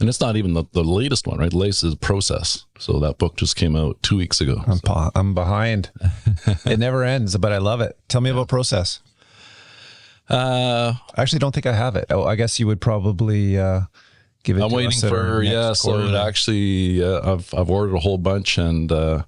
[0.00, 1.52] And it's not even the, the latest one, right?
[1.52, 2.66] Latest is Process.
[2.78, 4.62] So that book just came out two weeks ago.
[4.66, 5.90] I'm, pa- I'm behind.
[6.64, 7.98] it never ends, but I love it.
[8.06, 9.00] Tell me about process.
[10.28, 12.06] Uh, I actually don't think I have it.
[12.10, 13.80] Oh, I guess you would probably uh,
[14.44, 14.62] give it.
[14.62, 15.72] I'm to waiting for yeah.
[15.72, 19.22] So it actually, uh, I've I've ordered a whole bunch, and uh,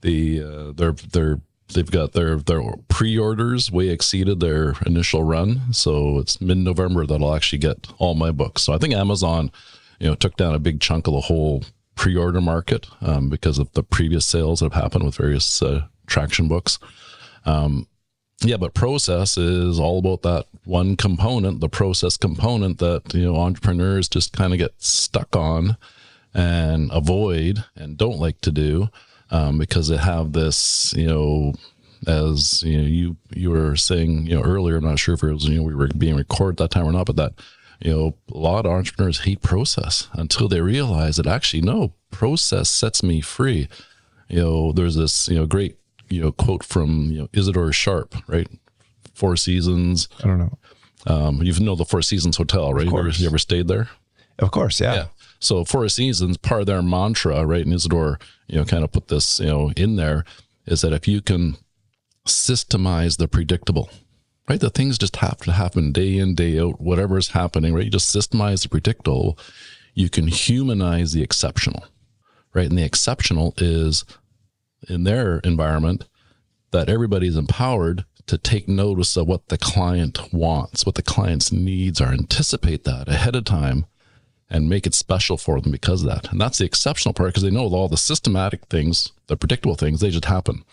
[0.00, 1.40] the uh, they're they're
[1.72, 5.72] they've got their their pre-orders way exceeded their initial run.
[5.72, 8.62] So it's mid November that I'll actually get all my books.
[8.62, 9.50] So I think Amazon,
[9.98, 11.64] you know, took down a big chunk of the whole
[11.94, 16.48] pre-order market um, because of the previous sales that have happened with various uh, traction
[16.48, 16.78] books.
[17.44, 17.86] Um,
[18.42, 23.36] yeah, but process is all about that one component, the process component that you know
[23.36, 25.76] entrepreneurs just kind of get stuck on
[26.32, 28.88] and avoid and don't like to do
[29.30, 31.54] um, because they have this, you know,
[32.06, 34.76] as you know, you you were saying, you know, earlier.
[34.76, 36.92] I'm not sure if it was you know we were being recorded that time or
[36.92, 37.34] not, but that
[37.80, 42.70] you know a lot of entrepreneurs hate process until they realize that actually no process
[42.70, 43.68] sets me free.
[44.28, 45.76] You know, there's this you know great
[46.08, 48.48] you know quote from you know Isadore Sharp, right?
[49.14, 50.08] Four Seasons.
[50.24, 50.58] I don't know.
[51.06, 52.86] Um, you know the Four Seasons Hotel, right?
[52.86, 53.88] You ever, you ever stayed there?
[54.38, 54.80] Of course.
[54.80, 54.94] Yeah.
[54.94, 55.06] Yeah.
[55.40, 57.64] So Four Seasons, part of their mantra, right?
[57.64, 60.24] And Isadore, you know, kind of put this, you know, in there
[60.66, 61.56] is that if you can
[62.26, 63.90] systemize the predictable,
[64.48, 64.60] right?
[64.60, 67.84] The things just have to happen day in, day out, whatever is happening, right?
[67.84, 69.38] You just systemize the predictable,
[69.94, 71.86] you can humanize the exceptional,
[72.52, 72.68] right?
[72.68, 74.04] And the exceptional is
[74.88, 76.04] in their environment
[76.70, 82.00] that everybody's empowered to take notice of what the client wants, what the client's needs
[82.00, 83.86] are, anticipate that ahead of time
[84.50, 86.30] and make it special for them because of that.
[86.32, 90.00] And that's the exceptional part because they know all the systematic things, the predictable things,
[90.00, 90.64] they just happen.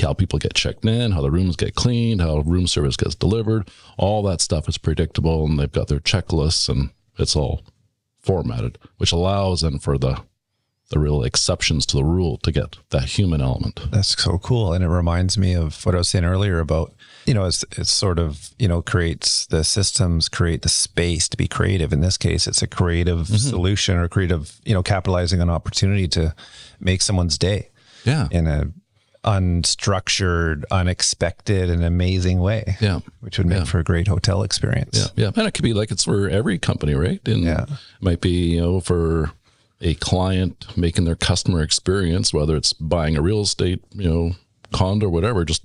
[0.00, 3.70] How people get checked in, how the rooms get cleaned, how room service gets delivered,
[3.96, 7.62] all that stuff is predictable and they've got their checklists and it's all
[8.18, 10.20] formatted, which allows them for the
[10.90, 13.80] the real exceptions to the rule to get that human element.
[13.90, 14.72] That's so cool.
[14.72, 16.94] And it reminds me of what I was saying earlier about,
[17.26, 21.36] you know, it's, it's sort of, you know, creates the systems, create the space to
[21.36, 21.92] be creative.
[21.92, 23.36] In this case, it's a creative mm-hmm.
[23.36, 26.34] solution or creative, you know, capitalizing on opportunity to
[26.80, 27.70] make someone's day
[28.04, 28.28] Yeah.
[28.30, 28.70] in a
[29.24, 32.76] unstructured, unexpected, and amazing way.
[32.80, 33.00] Yeah.
[33.20, 33.64] Which would make Yeah.
[33.64, 34.98] for a great hotel experience.
[35.16, 37.26] Yeah, yeah, and it could be like it's for every company, right?
[37.26, 37.62] And Yeah.
[37.62, 37.70] it
[38.02, 39.32] might be you know for
[39.80, 44.32] a client making their customer experience, whether it's buying a real estate, you know,
[44.72, 45.44] condo or whatever.
[45.44, 45.62] Just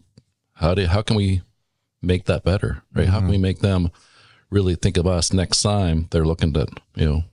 [0.53, 1.41] how do how can we
[2.01, 3.07] make that better, right?
[3.07, 3.31] How can mm-hmm.
[3.31, 3.91] we make them
[4.49, 7.23] really think of us next time they're looking to, you know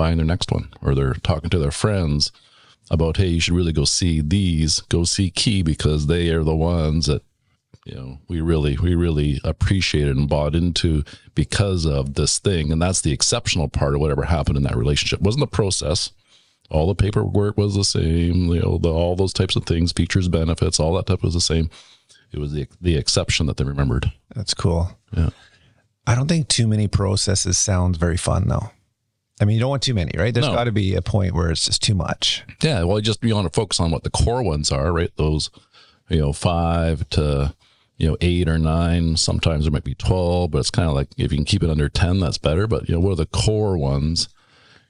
[0.00, 2.32] buying their next one, or they're talking to their friends
[2.90, 6.56] about hey, you should really go see these, go see Key because they are the
[6.56, 7.22] ones that
[7.84, 11.04] you know we really we really appreciated and bought into
[11.34, 12.72] because of this thing.
[12.72, 15.20] And that's the exceptional part of whatever happened in that relationship.
[15.20, 16.12] It wasn't the process.
[16.70, 20.28] All the paperwork was the same you know the, all those types of things features
[20.28, 21.68] benefits all that stuff was the same
[22.32, 24.96] it was the the exception that they remembered That's cool.
[25.16, 25.30] Yeah.
[26.06, 28.70] I don't think too many processes sounds very fun though.
[29.40, 30.34] I mean, you don't want too many, right?
[30.34, 30.52] There's No.
[30.54, 32.44] got to be a point where it's just too much.
[32.62, 35.50] yeah well just you want to focus on what the core ones are right those
[36.08, 37.54] you know five to
[37.96, 41.08] you know eight or nine sometimes there might be 12 but it's kind of like
[41.16, 43.26] if you can keep it under 10 that's better but you know what are the
[43.26, 44.28] core ones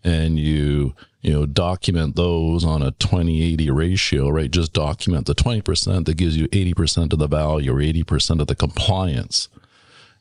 [0.04, 6.06] and you you know document those on a 20-80 ratio right just document the 20%
[6.06, 9.48] that gives you 80% of the value or 80% of the compliance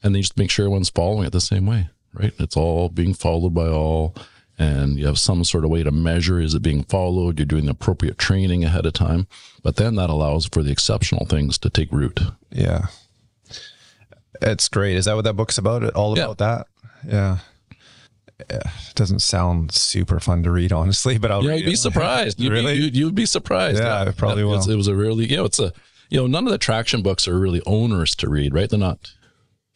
[0.03, 2.89] and then you just make sure everyone's following it the same way right it's all
[2.89, 4.13] being followed by all
[4.57, 7.65] and you have some sort of way to measure is it being followed you're doing
[7.65, 9.25] the appropriate training ahead of time
[9.63, 12.19] but then that allows for the exceptional things to take root
[12.51, 12.87] Yeah.
[14.41, 14.95] It's great.
[14.95, 15.83] Is that what that book's about?
[15.95, 16.25] All Yeah.
[16.25, 16.67] about that?
[17.05, 17.37] Yeah.
[18.49, 18.57] Yeah.
[18.89, 22.39] It doesn't sound super fun to read, honestly, but I'll Yeah, you'd be surprised.
[22.39, 22.75] You'd Really?
[22.77, 23.79] be, you'd, you'd be surprised.
[23.79, 24.73] Yeah, I probably It's- will.
[24.73, 25.73] It was a really, you know, it's a,
[26.09, 28.69] you know, none of the traction books are really onerous to read, right?
[28.69, 29.11] They're not,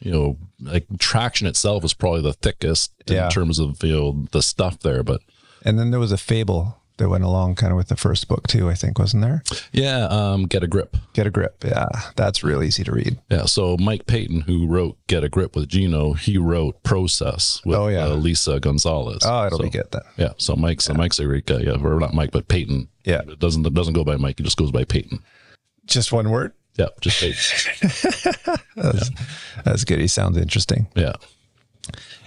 [0.02, 3.26] you know, like traction itself is probably the thickest Yeah.
[3.26, 5.04] in terms of, you know, the stuff there.
[5.04, 5.22] But
[5.66, 6.78] And then there was a fable.
[6.98, 8.70] That went along kind of with the first book too.
[8.70, 9.42] I think wasn't there?
[9.72, 10.96] Yeah, um, Get a Grip.
[11.14, 11.64] Get a grip.
[11.66, 13.18] Yeah, that's real easy to read.
[13.32, 17.78] Yeah, so Mike Paton, who wrote Get a Grip with Gino, he wrote Process with
[17.80, 18.06] Oh, yeah.
[18.06, 19.24] uh, Lisa Gonzalez.
[19.26, 20.04] Oh, it'll So- be good then.
[20.18, 21.62] Yeah, so Mike's Mike's a great guy.
[21.62, 22.90] Yeah, or not Mike, but Paton.
[23.06, 23.22] Yeah.
[23.28, 24.40] it doesn't it doesn't go by Mike.
[24.40, 25.20] It just goes by Paton.
[25.88, 26.54] Just one word.
[26.78, 28.58] Yeah, just Paton.
[28.76, 29.10] That's,
[29.66, 30.00] that's good.
[30.00, 30.88] He sounds interesting.
[30.96, 31.14] yeah,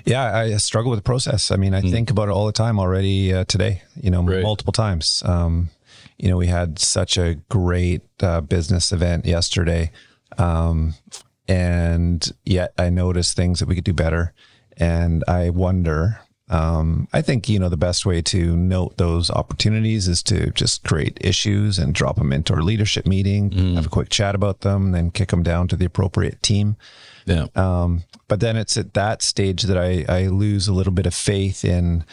[0.06, 1.50] Yeah, I struggle with the process.
[1.50, 4.42] I mean, I think about it all the time already uh, today, you know, Right.
[4.42, 5.22] multiple times.
[5.26, 5.70] Um,
[6.16, 9.90] you know, we had such a great uh, business event yesterday.
[10.38, 10.94] Um,
[11.48, 14.32] and yet I noticed things that we could do better.
[14.76, 20.06] And I wonder, um, I think, you know, the best way to note those opportunities
[20.06, 24.10] is to just create issues and drop them into our leadership meeting, have a quick
[24.10, 26.76] chat about them, then kick them down to the appropriate team.
[27.26, 31.06] yeah, Um, but then it's at that stage that I, I lose a little bit
[31.06, 32.04] of faith in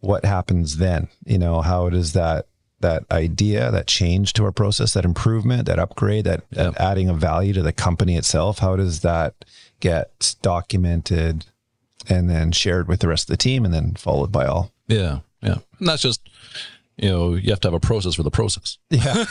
[0.00, 1.08] what happens then.
[1.24, 2.46] You know, how does that
[2.80, 7.16] that idea, that change to our process, that improvement, that upgrade, that, that adding of
[7.16, 9.44] value to the company itself, how does that
[9.78, 11.46] get documented
[12.08, 14.72] and then shared with the rest of the team and then followed by all?
[14.88, 15.58] yeah, yeah.
[15.78, 16.28] And that's just
[16.96, 18.78] you know you have to have a process for the process.
[18.90, 19.24] Yeah.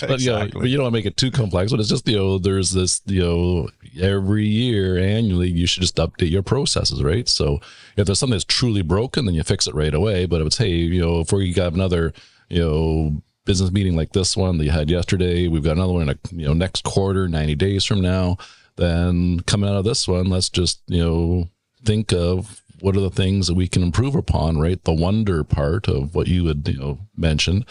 [0.06, 1.70] But you know, but you don't want to make it too complex.
[1.70, 3.68] But it's just you know there's this you know
[4.00, 7.28] every year annually you should just update your processes, right?
[7.28, 7.60] So
[7.96, 10.26] if there's something that's truly broken, then you fix it right away.
[10.26, 12.12] But if it's hey, you know, if we got another
[12.48, 16.02] you know business meeting like this one that you had yesterday, we've got another one
[16.02, 18.36] in a you know next quarter, ninety days from now.
[18.76, 21.48] Then coming out of this one, let's just you know
[21.84, 24.82] think of what are the things that we can improve upon, right?
[24.84, 27.66] The wonder part of what you had, you know, mentioned,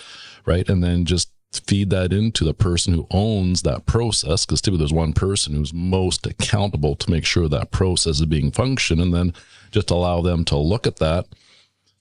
[0.46, 0.68] right?
[0.70, 4.94] And then just feed that into the person who owns that process, because typically there's
[4.94, 9.34] one person who's most accountable to make sure that process is being functioned, and then
[9.72, 11.26] just allow them to look at that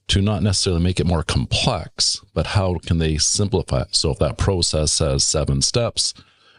[0.09, 3.95] to not necessarily make it more complex, but how can they simplify it?
[3.95, 6.13] So if that process has seven steps,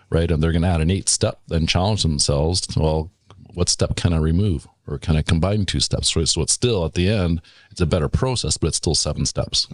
[0.10, 2.68] right, and they're going to add an eighth step, then challenge themselves.
[2.76, 3.12] Well,
[3.54, 6.16] what step can I remove, or can I combine two steps?
[6.16, 7.42] Right, so it's still at the end,
[7.72, 9.68] it's a better process, but it's still seven steps.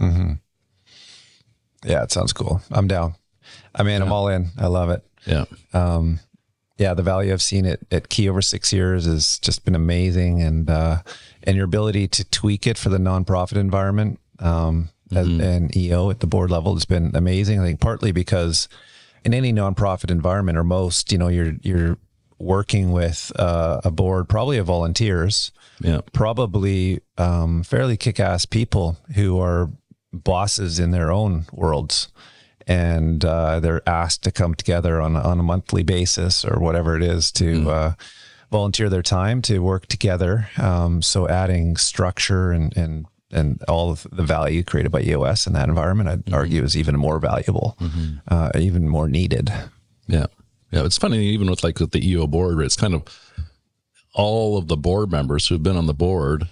[1.84, 2.62] yeah, it sounds cool.
[2.72, 3.16] I'm down.
[3.74, 4.50] I mean, I'm all in.
[4.58, 5.04] I love it.
[5.26, 6.20] Yeah, um,
[6.78, 10.42] yeah, the value I've seen it at Key over six years has just been amazing,
[10.42, 11.02] and uh,
[11.44, 16.20] and your ability to tweak it for the nonprofit environment um, as, and EO at
[16.20, 17.60] the board level has been amazing.
[17.60, 18.68] I think partly because
[19.24, 21.98] in any nonprofit environment or most, you know, you're you're
[22.40, 29.40] working with uh, a board probably of volunteers, yeah, probably um, fairly kick-ass people who
[29.40, 29.70] are
[30.14, 32.10] bosses in their own worlds.
[32.68, 36.96] And uh, they're asked to come together on, a- on a monthly basis or whatever
[36.96, 37.94] it is to uh,
[38.52, 40.50] volunteer their time to work together.
[40.58, 45.54] Um, so adding structure and, and and all of the value created by EOS in
[45.54, 47.78] that environment, I'd argue, is even more valuable,
[48.30, 49.52] uh, even more needed.
[50.08, 50.28] yeah,
[50.76, 50.86] yeah.
[50.86, 53.04] It's funny, even with like with the EO board, it's kind of
[54.14, 56.50] all of the board members who've been on the board.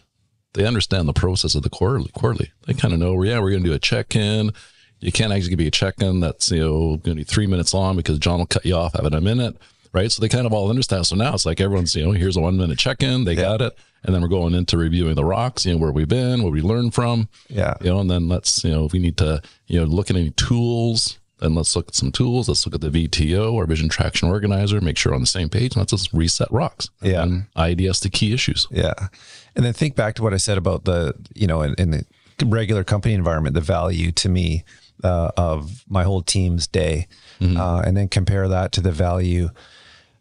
[0.53, 2.11] They understand the process of the quarterly.
[2.13, 3.21] Quarterly, they kind of know.
[3.23, 4.51] Yeah, we're going to do a check-in.
[4.99, 7.73] You can't actually give me a check-in that's you know going to be three minutes
[7.73, 9.57] long because Jon will cut you off having a minute,
[9.91, 10.11] right?
[10.11, 11.05] So they kind of all understand.
[11.05, 13.25] So now it's like everyone's you know here's a one-minute check-in.
[13.25, 15.65] They got it, and then we're going into reviewing the rocks.
[15.65, 17.27] You know where we've been, what we learned from.
[17.49, 17.73] Yeah.
[17.81, 20.15] you know, and then let's, you know, if we need to, you know, look at
[20.15, 22.47] any tools, then let's look at some tools.
[22.47, 25.49] Let's look at the VTO or Vision Traction Organizer, make sure we're on the same
[25.49, 25.73] page.
[25.75, 26.89] And let's just reset rocks.
[27.01, 27.65] And Yeah.
[27.67, 28.67] IDS the key issues.
[28.71, 28.93] Yeah.
[29.55, 32.05] And then think back to what I said about the, you know, in, in the
[32.45, 34.63] regular company environment, the value to me
[35.03, 37.07] uh, of my whole team's day.
[37.41, 39.49] Uh, and then compare that to the value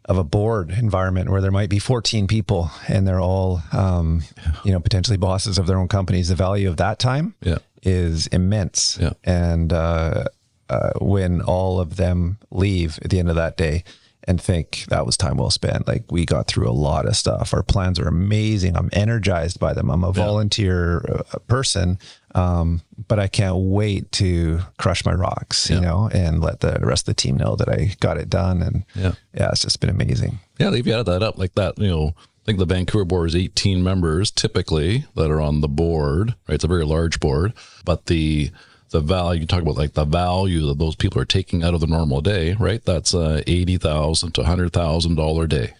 [0.05, 4.21] of a board environment where there might be 14 people and they're all, um,
[4.65, 6.27] you know, potentially bosses of their own companies.
[6.27, 7.59] The value of that time Yeah.
[7.81, 8.97] is immense.
[8.99, 9.11] Yeah.
[9.23, 10.25] And uh,
[10.69, 13.83] uh, when all of them leave at the end of that day
[14.25, 17.53] and think that was time well spent, like we got through a lot of stuff.
[17.53, 18.77] Our plans are amazing.
[18.77, 19.89] I'm energized by them.
[19.91, 20.99] I'm a volunteer
[21.33, 21.99] uh, person,
[22.33, 27.03] um, but I can't wait to crush my rocks, you know, and let the rest
[27.09, 28.61] of the team know that I got it done.
[28.61, 29.13] And Yeah.
[29.33, 30.39] yeah, it's just been amazing.
[30.57, 30.69] Yeah.
[30.71, 33.83] You added that up like that, you know, I think the Vancouver board is 18
[33.83, 36.55] members typically that are on the board, right?
[36.55, 37.53] It's a very large board,
[37.83, 38.51] but the,
[38.93, 41.81] the value you talk about like the value that those people are taking out of
[41.81, 42.83] the normal day, right?
[42.85, 45.73] That's a eighty thousand to hundred thousand dollar day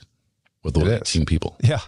[0.64, 1.55] with those eighteen people.
[1.64, 1.80] Yeah.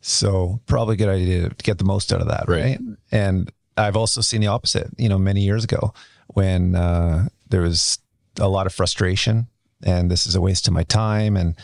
[0.00, 2.62] So probably a good idea to get the most out of that, Right.
[2.62, 2.80] right?
[3.10, 5.92] And I've also seen the opposite, you know, many years ago
[6.28, 7.98] when uh, there was
[8.38, 9.48] a lot of frustration
[9.82, 11.36] and this is a waste of my time.
[11.36, 11.54] And,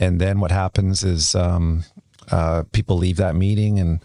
[0.00, 1.84] and then what happens is um,
[2.30, 4.00] uh, people leave that meeting and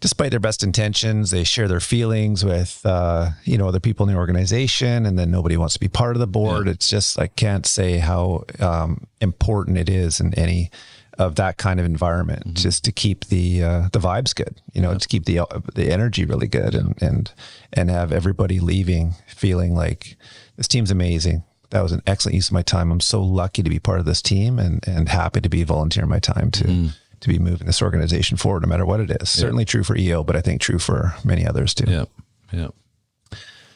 [0.00, 4.12] despite their best intentions, they share their feelings with uh, you know other people in
[4.12, 6.66] the organization, and then nobody wants to be part of the board.
[6.66, 6.72] Yeah.
[6.72, 10.70] It's just I can't say how um, important it is in any
[11.18, 12.54] of that kind of environment, mm-hmm.
[12.54, 14.60] just to keep the uh, the vibes good.
[14.72, 14.98] You know, yeah.
[14.98, 15.40] to keep the
[15.74, 16.80] the energy really good, yeah.
[16.80, 17.32] and and
[17.72, 20.16] and have everybody leaving feeling like
[20.56, 21.44] this team's amazing.
[21.70, 22.90] That was an excellent use of my time.
[22.90, 26.10] I'm so lucky to be part of this team, and and happy to be volunteering
[26.10, 26.64] my time to.
[26.64, 29.28] Mm to be moving this organization forward, no matter what it is.
[29.28, 31.90] Certainly true for EO, but I think true for many others too.
[31.90, 32.04] Yeah.
[32.52, 32.68] Yeah.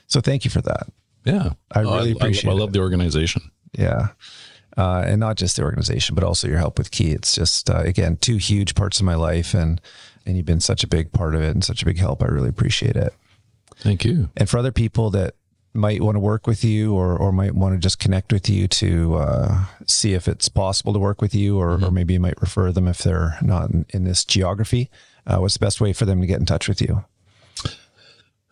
[0.07, 0.89] So thank you for that.
[1.25, 1.51] Yeah.
[1.71, 2.73] I really I, appreciate I, I love it.
[2.73, 3.43] the organization.
[3.77, 4.09] Yeah.
[4.77, 7.13] Uh, and not just the organization, but also your help with Key.
[7.13, 9.81] It's just, uh, again, two huge parts of my life and,
[10.27, 12.23] and you've been such a big part of it and such a big help.
[12.23, 13.13] I really appreciate it.
[13.77, 14.31] Thank you.
[14.37, 15.35] And for other people that
[15.75, 18.69] might want to work with you or, or might want to just connect with you
[18.69, 21.85] to uh, see if it's possible to work with you or, mm-hmm.
[21.85, 24.89] or maybe you might refer them if they're not in, in this geography.
[25.27, 27.05] Uh, what's the best way for them to get in touch with you?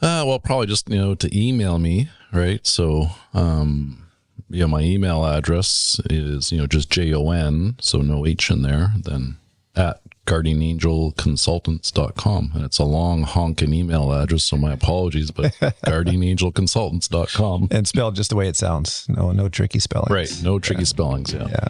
[0.00, 2.66] Uh, well probably just you know to email me right?
[2.66, 4.02] So um,
[4.50, 8.92] you know my email address is you know just jon so no h in there
[9.02, 9.38] then
[9.74, 12.52] at guardianangelconsultants.com.
[12.54, 15.52] And it's a long honking email address, so my apologies, but
[15.86, 17.68] guardianangelconsultants.com.
[17.70, 19.06] And spelled just the way it sounds.
[19.08, 20.10] No, no tricky spellings.
[20.10, 20.42] Right.
[20.42, 20.86] No tricky yeah.
[20.86, 21.32] spellings.
[21.32, 21.46] Yeah.
[21.48, 21.68] Yeah.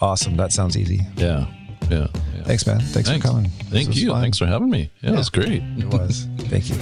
[0.00, 0.36] Awesome.
[0.36, 1.00] That sounds easy.
[1.16, 1.46] Yeah.
[1.90, 2.08] Yeah.
[2.34, 2.42] yeah.
[2.44, 2.80] Thanks, man.
[2.80, 3.50] Thanks, Thanks, for coming.
[3.70, 4.10] Thank you.
[4.10, 4.20] Fun.
[4.22, 4.90] Thanks for having me.
[5.00, 5.62] Yeah, yeah, it was great.
[5.78, 6.28] It was.
[6.38, 6.76] Thank you.